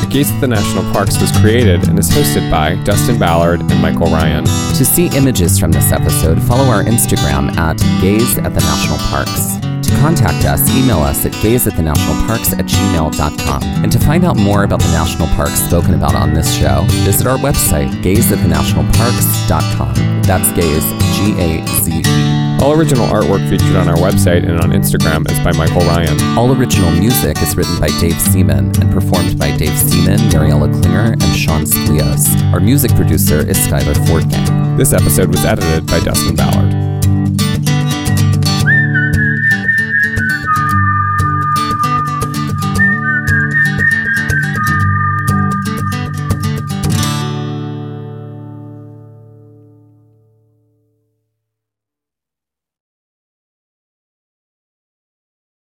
there. 0.00 0.10
Gaze 0.10 0.32
at 0.32 0.40
the 0.40 0.48
National 0.48 0.82
Parks 0.92 1.20
was 1.20 1.30
created 1.38 1.88
and 1.88 1.96
is 1.96 2.10
hosted 2.10 2.50
by 2.50 2.74
Dustin 2.82 3.20
Ballard 3.20 3.60
and 3.60 3.80
Michael 3.80 4.08
Ryan. 4.08 4.46
To 4.46 4.84
see 4.84 5.16
images 5.16 5.60
from 5.60 5.70
this 5.70 5.92
episode, 5.92 6.42
follow 6.42 6.64
our 6.64 6.82
Instagram 6.82 7.56
at 7.56 7.78
Gaze 8.00 8.36
at 8.38 8.52
the 8.52 8.60
National 8.60 8.98
Parks. 8.98 9.67
Contact 10.00 10.44
us, 10.44 10.68
email 10.76 10.98
us 10.98 11.24
at 11.26 11.32
gaze 11.42 11.66
at 11.66 11.74
the 11.76 11.82
national 11.82 12.14
parks 12.26 12.52
at 12.52 12.66
gmail.com. 12.66 13.62
And 13.82 13.90
to 13.90 13.98
find 13.98 14.24
out 14.24 14.36
more 14.36 14.62
about 14.64 14.80
the 14.80 14.92
national 14.92 15.26
parks 15.28 15.60
spoken 15.60 15.94
about 15.94 16.14
on 16.14 16.34
this 16.34 16.54
show, 16.56 16.84
visit 17.04 17.26
our 17.26 17.38
website, 17.38 17.90
gazeatthenationalparks.com. 18.02 20.22
That's 20.22 20.52
gaze, 20.52 20.84
G 21.16 21.32
A 21.40 21.66
Z 21.66 22.02
E. 22.04 22.58
All 22.62 22.72
original 22.72 23.06
artwork 23.06 23.48
featured 23.48 23.76
on 23.76 23.88
our 23.88 23.96
website 23.96 24.42
and 24.48 24.60
on 24.60 24.72
Instagram 24.72 25.30
is 25.30 25.38
by 25.40 25.52
Michael 25.52 25.82
Ryan. 25.82 26.18
All 26.36 26.52
original 26.52 26.90
music 26.90 27.40
is 27.40 27.56
written 27.56 27.78
by 27.78 27.86
Dave 28.00 28.20
Seaman 28.20 28.72
and 28.80 28.92
performed 28.92 29.38
by 29.38 29.56
Dave 29.56 29.78
Seaman, 29.78 30.18
Mariella 30.32 30.68
Klinger, 30.80 31.12
and 31.12 31.36
Sean 31.36 31.62
Sklios. 31.62 32.26
Our 32.52 32.60
music 32.60 32.92
producer 32.94 33.48
is 33.48 33.56
Skylar 33.58 33.94
Fortgang. 34.06 34.76
This 34.76 34.92
episode 34.92 35.28
was 35.28 35.44
edited 35.44 35.86
by 35.86 36.00
Dustin 36.00 36.34
Ballard. 36.36 36.74